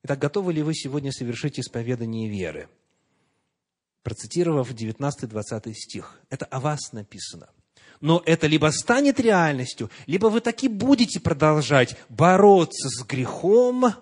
Итак, 0.05 0.19
готовы 0.19 0.53
ли 0.53 0.63
вы 0.63 0.75
сегодня 0.75 1.13
совершить 1.13 1.61
исповедание 1.61 2.29
веры? 2.29 2.69
Процитировав 4.03 4.73
19-20 4.73 5.73
стих, 5.75 6.21
это 6.29 6.45
о 6.47 6.61
вас 6.61 6.93
написано. 6.93 7.49
Но 8.01 8.21
это 8.27 8.49
либо 8.49 8.67
станет 8.73 9.21
реальностью, 9.21 9.91
либо 10.07 10.27
вы 10.27 10.41
таки 10.41 10.67
будете 10.67 11.21
продолжать 11.21 11.97
бороться 12.09 12.89
с 12.89 13.07
грехом, 13.07 13.95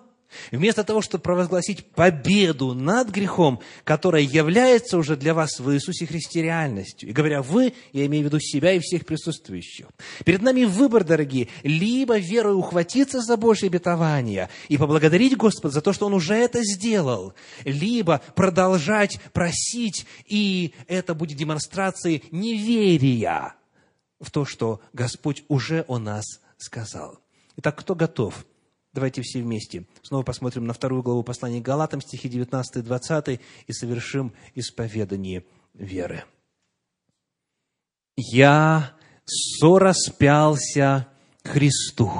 Вместо 0.51 0.83
того, 0.83 1.01
чтобы 1.01 1.23
провозгласить 1.23 1.85
победу 1.91 2.73
над 2.73 3.09
грехом, 3.09 3.59
которая 3.83 4.21
является 4.21 4.97
уже 4.97 5.15
для 5.15 5.33
вас 5.33 5.59
в 5.59 5.73
Иисусе 5.73 6.05
Христе 6.05 6.41
реальностью. 6.41 7.09
И 7.09 7.13
говоря 7.13 7.41
«вы», 7.41 7.73
я 7.93 8.05
имею 8.05 8.23
в 8.23 8.25
виду 8.27 8.39
себя 8.39 8.73
и 8.73 8.79
всех 8.79 9.05
присутствующих. 9.05 9.87
Перед 10.25 10.41
нами 10.41 10.63
выбор, 10.63 11.03
дорогие, 11.03 11.47
либо 11.63 12.17
верой 12.17 12.55
ухватиться 12.55 13.21
за 13.21 13.37
Божье 13.37 13.67
обетование 13.67 14.49
и 14.67 14.77
поблагодарить 14.77 15.37
Господа 15.37 15.73
за 15.73 15.81
то, 15.81 15.93
что 15.93 16.05
Он 16.05 16.13
уже 16.13 16.35
это 16.35 16.61
сделал, 16.63 17.33
либо 17.65 18.21
продолжать 18.35 19.19
просить, 19.33 20.05
и 20.25 20.73
это 20.87 21.13
будет 21.13 21.37
демонстрацией 21.37 22.23
неверия 22.31 23.55
в 24.19 24.31
то, 24.31 24.45
что 24.45 24.81
Господь 24.93 25.43
уже 25.47 25.83
о 25.87 25.97
нас 25.97 26.25
сказал. 26.57 27.19
Итак, 27.57 27.79
кто 27.79 27.95
готов? 27.95 28.45
Давайте 28.93 29.21
все 29.21 29.41
вместе 29.41 29.85
снова 30.01 30.23
посмотрим 30.23 30.65
на 30.65 30.73
вторую 30.73 31.01
главу 31.01 31.23
послания 31.23 31.61
Галатам, 31.61 32.01
стихи 32.01 32.27
19 32.27 32.77
и 32.77 32.81
20, 32.81 33.39
и 33.67 33.73
совершим 33.73 34.33
исповедание 34.53 35.45
веры. 35.73 36.25
«Я 38.17 38.93
сораспялся 39.25 41.07
Христу, 41.43 42.11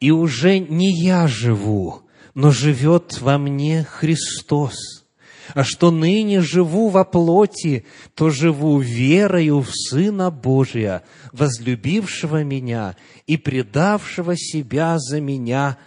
и 0.00 0.10
уже 0.10 0.58
не 0.58 0.90
я 0.90 1.26
живу, 1.26 2.02
но 2.32 2.50
живет 2.50 3.20
во 3.20 3.36
мне 3.36 3.84
Христос» 3.84 5.03
а 5.52 5.64
что 5.64 5.90
ныне 5.90 6.40
живу 6.40 6.88
во 6.88 7.04
плоти, 7.04 7.84
то 8.14 8.30
живу 8.30 8.78
верою 8.78 9.60
в 9.60 9.70
Сына 9.70 10.30
Божия, 10.30 11.02
возлюбившего 11.32 12.42
меня 12.42 12.96
и 13.26 13.36
предавшего 13.36 14.36
себя 14.36 14.98
за 14.98 15.20
меня. 15.20 15.78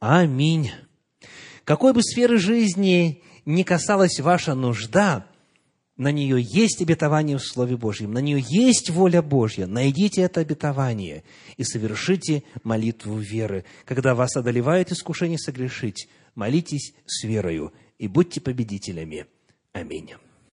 Аминь. 0.00 0.72
Какой 1.64 1.92
бы 1.92 2.02
сферы 2.02 2.38
жизни 2.38 3.22
ни 3.44 3.62
касалась 3.62 4.20
ваша 4.20 4.54
нужда, 4.54 5.26
на 5.96 6.12
нее 6.12 6.36
есть 6.42 6.82
обетование 6.82 7.38
в 7.38 7.42
Слове 7.42 7.78
Божьем, 7.78 8.12
на 8.12 8.18
нее 8.18 8.44
есть 8.46 8.90
воля 8.90 9.22
Божья. 9.22 9.66
Найдите 9.66 10.20
это 10.22 10.40
обетование 10.40 11.24
и 11.56 11.64
совершите 11.64 12.42
молитву 12.64 13.16
веры. 13.16 13.64
Когда 13.86 14.14
вас 14.14 14.36
одолевает 14.36 14.92
искушение 14.92 15.38
согрешить, 15.38 16.08
молитесь 16.34 16.92
с 17.06 17.24
верою– 17.24 17.72
и 17.98 18.08
будьте 18.08 18.40
победителями. 18.40 19.26
Аминь. 19.72 20.14